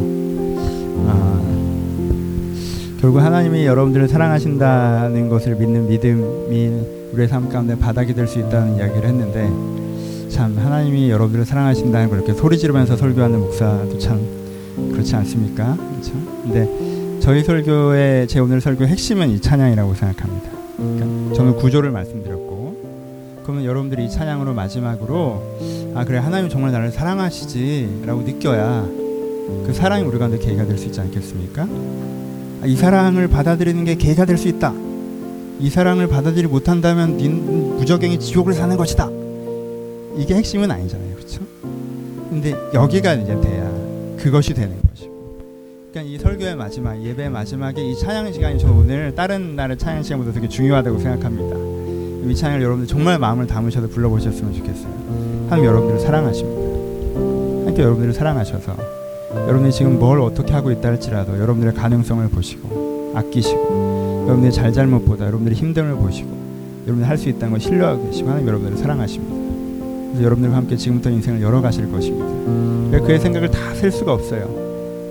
어, 1.07 1.41
결국 3.01 3.19
하나님이 3.21 3.65
여러분들을 3.67 4.09
사랑하신다는 4.09 5.29
것을 5.29 5.57
믿는 5.57 5.89
믿음이 5.89 6.71
우리의 7.13 7.29
삶 7.29 7.49
가운데 7.49 7.77
바닥이 7.79 8.15
될 8.15 8.27
수 8.27 8.39
있다는 8.39 8.77
이야기를 8.77 9.09
했는데 9.09 9.49
참 10.31 10.57
하나님이 10.57 11.11
여러분들을 11.11 11.45
사랑하신다는 11.45 12.09
걸 12.09 12.19
이렇게 12.19 12.33
소리 12.35 12.57
지르면서 12.59 12.97
설교하는 12.97 13.41
목사도 13.41 13.99
참 13.99 14.21
그렇지 14.93 15.15
않습니까? 15.17 15.77
그렇죠? 15.77 16.13
근데 16.43 17.19
저희 17.21 17.43
설교의 17.45 18.29
제 18.29 18.39
오늘 18.39 18.61
설교 18.61 18.85
핵심은 18.87 19.31
이 19.31 19.41
찬양이라고 19.41 19.95
생각합니다. 19.95 20.60
저는 21.41 21.57
구조를 21.57 21.91
말씀드렸고 21.91 23.41
그러면 23.43 23.65
여러분들이 23.65 24.05
이 24.05 24.11
찬양으로 24.11 24.53
마지막으로 24.53 25.43
아 25.95 26.05
그래 26.05 26.19
하나님 26.19 26.51
정말 26.51 26.71
나를 26.71 26.91
사랑하시지라고 26.91 28.21
느껴야 28.23 28.87
그 29.67 29.73
사랑이 29.73 30.05
우리 30.05 30.19
가운데 30.19 30.39
계기가 30.39 30.67
될 30.67 30.77
수 30.77 30.85
있지 30.87 31.01
않겠습니까? 31.01 31.63
아, 32.63 32.67
이 32.67 32.77
사랑을 32.77 33.27
받아들이는 33.29 33.87
게 33.87 33.95
계기가 33.95 34.27
될 34.27 34.37
수 34.37 34.49
있다. 34.49 34.75
이 35.61 35.71
사랑을 35.71 36.09
받아들이지 36.09 36.47
못한다면 36.47 37.17
닌 37.17 37.77
무적행이 37.79 38.21
지옥을 38.21 38.53
사는 38.53 38.77
것이다. 38.77 39.09
이게 40.19 40.35
핵심은 40.35 40.71
아니잖아요, 40.71 41.15
그렇죠? 41.17 41.41
근데 42.29 42.55
여기가 42.75 43.15
이제 43.15 43.41
돼야 43.41 43.71
그것이 44.19 44.53
되는 44.53 44.77
것이고. 44.83 44.90
그러니까 45.91 46.03
이 46.03 46.19
설교의 46.19 46.55
마지막, 46.55 47.03
예배의 47.03 47.31
마지막에 47.31 47.83
이 47.83 47.97
찬양 47.99 48.33
시간이 48.33 48.61
저 48.61 48.71
오늘 48.71 49.13
다른 49.15 49.57
날의 49.57 49.77
찬양 49.77 50.05
시간보다 50.05 50.33
되게 50.33 50.49
중요하다고 50.49 50.99
생각합니다. 51.01 52.31
이 52.31 52.35
찬양을 52.35 52.63
여러분들 52.63 52.87
정말 52.87 53.19
마음을 53.19 53.47
담으셔서 53.49 53.89
불러보셨으면 53.89 54.55
좋겠어요. 54.55 55.47
하나님 55.49 55.65
여러분들을 55.65 56.01
사랑하십니다. 56.01 56.61
하나님께 56.61 57.83
여러분들을 57.83 58.15
사랑하셔서 58.15 58.77
여러분이 59.49 59.73
지금 59.73 59.99
뭘 59.99 60.21
어떻게 60.21 60.53
하고 60.53 60.71
있다 60.71 60.91
할지라도 60.91 61.37
여러분들의 61.39 61.75
가능성을 61.75 62.29
보시고 62.29 63.13
아끼시고 63.17 64.25
여러분들의 64.27 64.53
잘잘못보다 64.53 65.27
여러분들의 65.27 65.59
힘듦을 65.59 65.99
보시고 65.99 66.31
여러분이 66.85 67.05
할 67.05 67.19
수 67.19 67.29
있다는 67.29 67.51
걸 67.51 67.61
신뢰하고 67.61 68.07
계시고 68.07 68.29
하나님 68.29 68.47
여러분들을 68.47 68.79
사랑하십니다. 68.79 69.35
그래서 70.11 70.25
여러분들과 70.25 70.57
함께 70.57 70.77
지금부터 70.77 71.11
인생을 71.11 71.43
열어가실 71.43 71.91
것입니다. 71.91 73.01
그의 73.05 73.19
생각을 73.19 73.51
다셀 73.51 73.91
수가 73.91 74.13
없어요. 74.13 74.60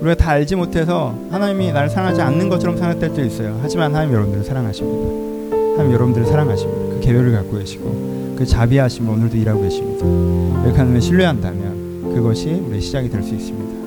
우리가 0.00 0.14
다 0.14 0.30
알지 0.30 0.56
못해서 0.56 1.14
하나님이 1.30 1.72
나를 1.72 1.90
사랑하지 1.90 2.20
않는 2.22 2.48
것처럼 2.48 2.76
생각될 2.76 3.12
때 3.14 3.26
있어요. 3.26 3.58
하지만 3.62 3.94
하나님 3.94 4.14
여러분들을 4.14 4.44
사랑하십니다. 4.44 5.56
하나님 5.72 5.92
여러분들을 5.92 6.26
사랑하십니다. 6.26 6.94
그 6.94 7.00
계획을 7.00 7.32
갖고 7.32 7.58
계시고 7.58 8.34
그 8.38 8.46
자비하심을 8.46 9.12
오늘도 9.12 9.36
일하고 9.36 9.60
계십니다. 9.62 10.06
이렇게 10.64 10.78
하나님을 10.78 11.00
신뢰한다면 11.02 12.14
그것이 12.14 12.50
우리의 12.66 12.80
시작이 12.80 13.10
될 13.10 13.22
수 13.22 13.34
있습니다. 13.34 13.80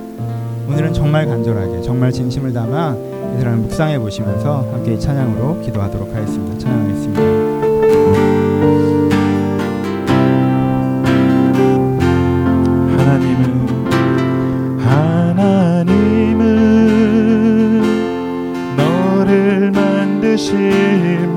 오늘은 0.70 0.94
정말 0.94 1.26
간절하게 1.26 1.82
정말 1.82 2.12
진심을 2.12 2.54
담아 2.54 2.96
이 3.36 3.38
사람을 3.40 3.58
묵상해 3.60 3.98
보시면서 4.00 4.70
함께 4.72 4.94
이 4.94 5.00
찬양으로 5.00 5.62
기도하도록 5.62 6.14
하겠습니다. 6.16 6.58
찬양하겠습니다. 6.60 7.22
하나님은 12.98 13.63
sin 20.54 21.33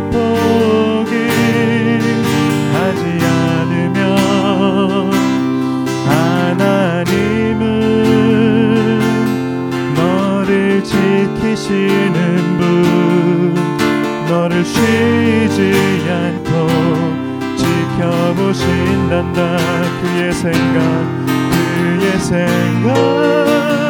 포기하지 0.00 1.18
않으면 3.24 4.18
하나님은 6.06 7.64
너를 9.94 10.82
지키시는 10.84 12.58
분 12.58 13.54
너를 14.28 14.64
쉬지 14.64 15.72
않고 16.10 16.50
지켜보신단다. 17.56 19.38
그의 20.02 20.32
생각 20.32 20.80
그의 21.50 22.18
생각 22.20 23.87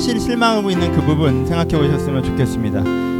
사실 0.00 0.18
실망하고 0.18 0.70
있는 0.70 0.90
그 0.92 1.02
부분 1.02 1.44
생각해 1.44 1.76
보셨으면 1.76 2.24
좋겠습니다. 2.24 2.78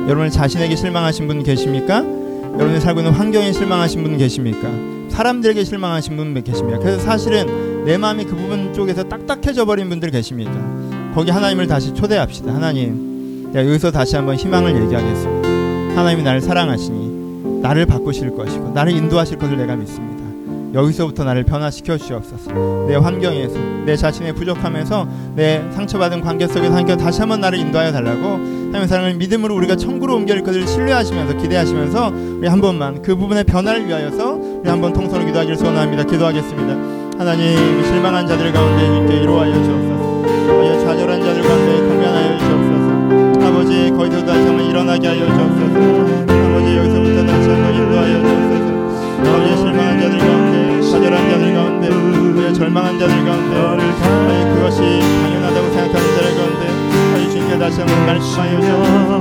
여러분 0.09 0.31
자신에게 0.31 0.77
실망하신 0.77 1.27
분 1.29 1.43
계십니까? 1.43 1.99
여러분이 1.99 2.81
살고 2.81 3.01
있는 3.01 3.13
환경에 3.13 3.53
실망하신 3.53 4.03
분 4.03 4.17
계십니까? 4.17 4.67
사람들에게 5.11 5.63
실망하신 5.63 6.17
분 6.17 6.43
계십니까? 6.43 6.79
그래서 6.79 6.99
사실은 7.01 7.85
내 7.85 7.99
마음이 7.99 8.25
그 8.25 8.35
부분 8.35 8.73
쪽에서 8.73 9.05
딱딱해져 9.05 9.67
버린 9.67 9.91
분들 9.91 10.11
계십니까? 10.11 10.53
거기 11.15 11.31
하나님을 11.31 11.67
다시 11.67 11.93
초대합시다. 11.93 12.55
하나님, 12.55 13.53
야, 13.55 13.61
여기서 13.61 13.91
다시 13.91 14.17
한번 14.17 14.37
희망을 14.37 14.75
얘기하겠습니다. 14.83 16.01
하나님이 16.01 16.23
나를 16.23 16.41
사랑하시니 16.41 17.61
나를 17.61 17.85
바꾸실 17.85 18.35
것이고 18.35 18.71
나를 18.71 18.93
인도하실 18.93 19.37
것을 19.37 19.59
내가 19.59 19.77
믿습니다. 19.77 20.20
여기서부터 20.73 21.25
나를 21.25 21.45
변화시켜 21.45 21.97
주시옵소서. 21.99 22.87
내 22.89 22.95
환경에서 22.97 23.59
내 23.85 23.97
자신의 23.97 24.35
부족함에서 24.35 25.07
내 25.35 25.63
상처받은 25.73 26.21
관계 26.21 26.47
속에서 26.47 26.73
하나님 26.75 26.97
다시 26.97 27.21
한번 27.21 27.41
나를 27.41 27.59
인도하여 27.59 27.93
달라고 27.93 28.27
하나님의 28.35 28.87
사랑을 28.89 29.15
믿음으로 29.15 29.55
우리가 29.57 29.77
천국으로 29.77 30.15
옮길 30.17 30.43
것을 30.43 30.67
신뢰하시면서 30.67 31.37
기대하시면서 31.39 32.13
우리 32.39 32.47
한 32.47 32.61
번만 32.61 33.03
그 33.03 33.17
부분의 33.17 33.45
변화를 33.45 33.87
위하여서 33.87 34.35
우리 34.35 34.69
한 34.69 34.81
번 34.81 34.93
통성으로 34.93 35.27
기도하기를 35.27 35.57
소원합니다. 35.57 36.05
기도하겠습니다. 36.05 37.19
하나님 37.19 37.85
실망한 37.85 38.27
자들 38.27 38.53
가운데 38.53 39.13
있게 39.13 39.23
이루하여 39.25 39.53
주옵소서. 39.53 40.01
좌절한 40.85 41.23
자들 41.23 41.43
가운데 41.43 41.79
공변하여 41.81 42.39
주옵소서. 42.39 43.47
아버지 43.47 43.91
거기서 43.91 44.25
다시 44.25 44.47
한번 44.47 44.67
일어나게 44.67 45.07
하여 45.09 45.27
주옵소서. 45.27 45.75
아버지 46.47 46.77
여기서부터 46.77 47.27
다시 47.27 47.49
한번 47.51 47.75
인도하여 47.75 48.21
주옵소서. 48.23 49.31
아버지 49.31 49.57
실망한 49.57 50.01
자들 50.01 50.19
가운데 50.19 50.40
좌절한 51.11 51.31
자들 51.31 51.55
가운데 51.55 51.89
우리의 51.89 52.55
절망한 52.55 52.99
자들 52.99 53.25
가운데 53.25 53.57
아버지 53.59 53.91
그것이 54.55 54.79
당연하다고 54.79 55.71
생각하는 55.71 56.07
자들 56.15 56.37
가운데 56.37 56.63
아버지 57.11 57.31
주님께 57.31 57.59
다시 57.59 57.81
한번 57.81 58.07
말씀하여 58.07 58.61
주옵소서. 58.61 59.15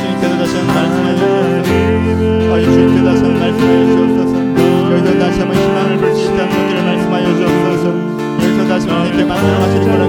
주님께서 0.00 0.38
다시 0.38 0.56
한번 0.56 0.74
말씀하여 0.74 1.16
주옵소서. 1.16 2.46
아버지 2.48 2.64
주님께 2.64 3.04
다시 3.04 3.22
한번 3.22 3.38
말씀하여 3.40 3.86
주옵소서. 3.86 4.32
여기서 4.94 5.18
다시 5.18 5.40
한번 5.40 5.56
희망을 5.58 5.98
있다는 6.24 6.48
것들을 6.48 6.82
말씀하여 6.84 7.26
주옵소서. 7.36 7.84
여기서 8.40 8.68
다시 8.68 8.88
한번 8.88 9.06
이렇게 9.08 9.24
만들어 9.24 9.58
가시는 9.60 9.84
거 9.84 10.03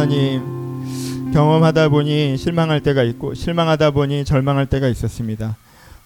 하나님 0.00 1.30
경험하다 1.34 1.90
보니 1.90 2.38
실망할 2.38 2.80
때가 2.80 3.02
있고 3.02 3.34
실망하다 3.34 3.90
보니 3.90 4.24
절망할 4.24 4.64
때가 4.64 4.88
있었습니다. 4.88 5.58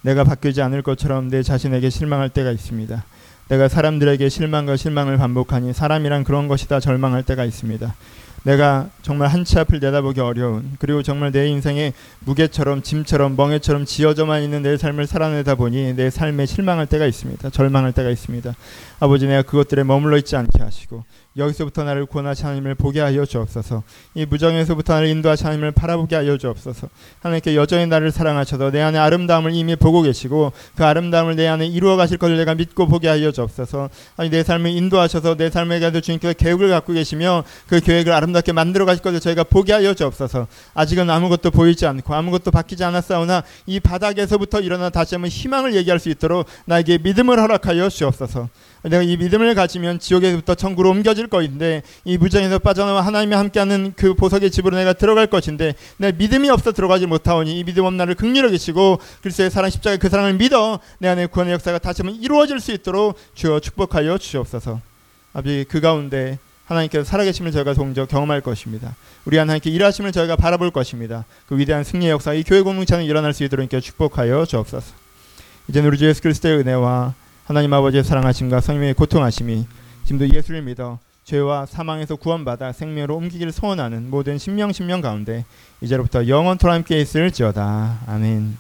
내가 0.03 0.25
바뀌지 0.25 0.63
않을 0.63 0.83
것처럼 0.83 1.29
내 1.29 1.45
자신에게 1.45 1.91
실망할 1.91 2.29
때가 2.29 2.51
있습니다. 2.51 3.05
내가 3.51 3.69
사람들에게 3.69 4.29
실망과 4.29 4.77
실망을 4.77 5.17
반복하니 5.17 5.73
사람이란 5.73 6.25
그런 6.25 6.49
것이다 6.49 6.81
절망할 6.81 7.23
때가 7.23 7.45
있습니다. 7.45 7.95
내가 8.43 8.89
정말 9.03 9.29
한 9.29 9.45
치 9.45 9.59
앞을 9.61 9.79
내다보기 9.79 10.21
어려운 10.21 10.73
그리고 10.81 11.05
정말 11.05 11.31
내 11.31 11.47
인생에 11.47 11.93
무게처럼 12.21 12.83
짐처럼 12.83 13.37
멍에처럼 13.37 13.85
지어져만 13.85 14.43
있는 14.43 14.63
내 14.63 14.77
삶을 14.77 15.07
살아내다 15.07 15.55
보니 15.55 15.95
내 15.95 16.11
삶에 16.11 16.47
실망할 16.47 16.87
때가 16.87 17.07
있습니다. 17.07 17.49
절망할 17.51 17.93
때가 17.93 18.11
있습니다. 18.11 18.55
아버지 18.99 19.29
내가 19.29 19.43
그것들에 19.43 19.85
머물러 19.85 20.19
있지 20.19 20.35
않게 20.35 20.63
하시고 20.63 21.05
여기서부터 21.37 21.83
나를 21.83 22.07
구원하시 22.07 22.45
하나님을 22.45 22.77
보게 22.77 23.01
하여 23.01 23.27
주옵소서. 23.27 23.83
이 24.15 24.25
무정에서부터 24.25 24.95
나를 24.95 25.09
인도하시 25.09 25.43
하나님을 25.45 25.73
바라보게 25.73 26.15
하여 26.15 26.37
주옵소서. 26.37 26.89
하나님께 27.21 27.57
여전히 27.57 27.87
나를 27.87 28.13
사랑하셔서 28.13 28.71
내 28.71 28.81
안에 28.81 28.99
아름다움을 28.99 29.53
이미 29.53 29.75
보고 29.75 30.03
계시고 30.03 30.53
그 30.77 30.85
아름다움을 30.85 31.35
내 31.35 31.49
안에 31.49 31.67
이루어 31.67 31.97
가실 31.97 32.19
것을 32.19 32.37
내가 32.37 32.55
믿고 32.55 32.87
보게 32.87 33.09
하여 33.09 33.33
주옵소서. 33.33 33.91
아니 34.17 34.31
내 34.31 34.45
삶을 34.45 34.71
인도하셔서 34.71 35.37
내 35.37 35.51
삶에 35.51 35.81
대해서 35.81 36.01
주님께서 36.01 36.35
계획을 36.35 36.71
갖고 36.71 36.93
계시며 36.93 37.43
그 37.67 37.81
계획을 37.81 38.13
아름답게 38.13 38.53
만들어 38.53 38.85
가실 38.85 39.03
것을 39.03 39.19
저희가 39.19 39.43
보게 39.45 39.73
하여 39.73 39.93
주옵소서. 39.93 40.47
아직은 40.75 41.11
아무것도 41.11 41.51
보이지 41.51 41.85
않고 41.87 42.15
아무것도 42.15 42.53
바뀌지 42.53 42.85
않았사오나 42.85 43.43
이 43.67 43.81
바닥에서부터 43.81 44.61
일어나 44.61 44.89
다시 44.89 45.17
한번 45.17 45.31
희망을 45.31 45.75
얘기할 45.75 45.99
수 45.99 46.11
있도록 46.11 46.47
나에게 46.67 46.99
믿음을 46.99 47.41
허락하여 47.41 47.89
주옵소서. 47.89 48.49
내가 48.85 49.03
이 49.03 49.17
믿음을 49.17 49.55
가지면 49.55 49.99
지옥에서부터 49.99 50.55
천국으로 50.55 50.91
옮겨질 50.91 51.29
것인데 51.29 51.83
이 52.05 52.19
무정에서 52.19 52.59
빠져나와 52.59 53.01
하나님과 53.01 53.39
함께하는 53.39 53.95
그 53.97 54.15
보석의 54.15 54.51
집으로 54.51 54.77
내가 54.77 54.93
들어갈 54.93 55.27
것인데 55.27 55.75
내 55.97 56.13
믿음이 56.13 56.51
없어 56.51 56.73
들어가지 56.73 57.07
못하오니 57.07 57.59
이 57.59 57.65
믿음 57.65 57.85
없는 57.85 57.97
나를 57.97 58.15
극렬히 58.15 58.51
계시고 58.51 59.01
그리스도의 59.23 59.51
사랑 59.51 59.71
십자가 59.71 59.97
그 59.97 60.09
사랑을 60.09 60.35
믿어 60.35 60.81
내 60.99 61.09
안에 61.09 61.27
구원의 61.27 61.55
역사가 61.55 61.79
다시 61.79 62.03
한번 62.03 62.21
이루어질 62.21 62.61
수 62.61 62.73
있도록 62.73 63.19
주여 63.35 63.61
축복하여 63.61 64.19
주시옵소서. 64.19 64.81
아버지 65.33 65.65
그 65.69 65.81
가운데 65.81 66.39
하나님께서 66.67 67.05
살아계심을 67.05 67.53
저희가 67.53 67.75
동적 67.75 68.09
경험할 68.09 68.41
것입니다. 68.41 68.95
우리 69.25 69.39
하나님께 69.39 69.71
일하심을 69.71 70.13
저희가 70.13 70.37
바라볼 70.37 70.71
것입니다. 70.71 71.25
그 71.47 71.59
위대한 71.59 71.85
승리의 71.85 72.11
역사 72.11 72.35
이 72.35 72.43
교회 72.43 72.61
공동체는 72.61 73.05
일어날 73.05 73.33
수 73.33 73.45
있도록 73.45 73.63
이렇게 73.63 73.81
축복하여 73.81 74.45
주옵소서. 74.45 74.93
이제 75.69 75.81
우리 75.81 75.97
주 75.97 76.07
예수 76.07 76.21
그리스도의 76.23 76.59
은혜와 76.59 77.15
하나님 77.45 77.73
아버지의 77.75 78.05
사랑하심과 78.05 78.61
성령의 78.61 78.95
고통하심이 78.95 79.67
지금도 80.05 80.35
예수를 80.35 80.63
믿어 80.63 80.99
죄와 81.25 81.67
사망에서 81.67 82.17
구원받아 82.17 82.73
생명으로 82.73 83.17
옮기기를 83.17 83.53
소원하는 83.53 84.09
모든 84.11 84.39
신명 84.39 84.73
신명 84.73 85.03
가운데 85.03 85.45
이제로부터 85.83 86.27
영원토록 86.27 86.75
함께 86.75 87.01
있을지어다. 87.01 87.99
아멘. 88.07 88.57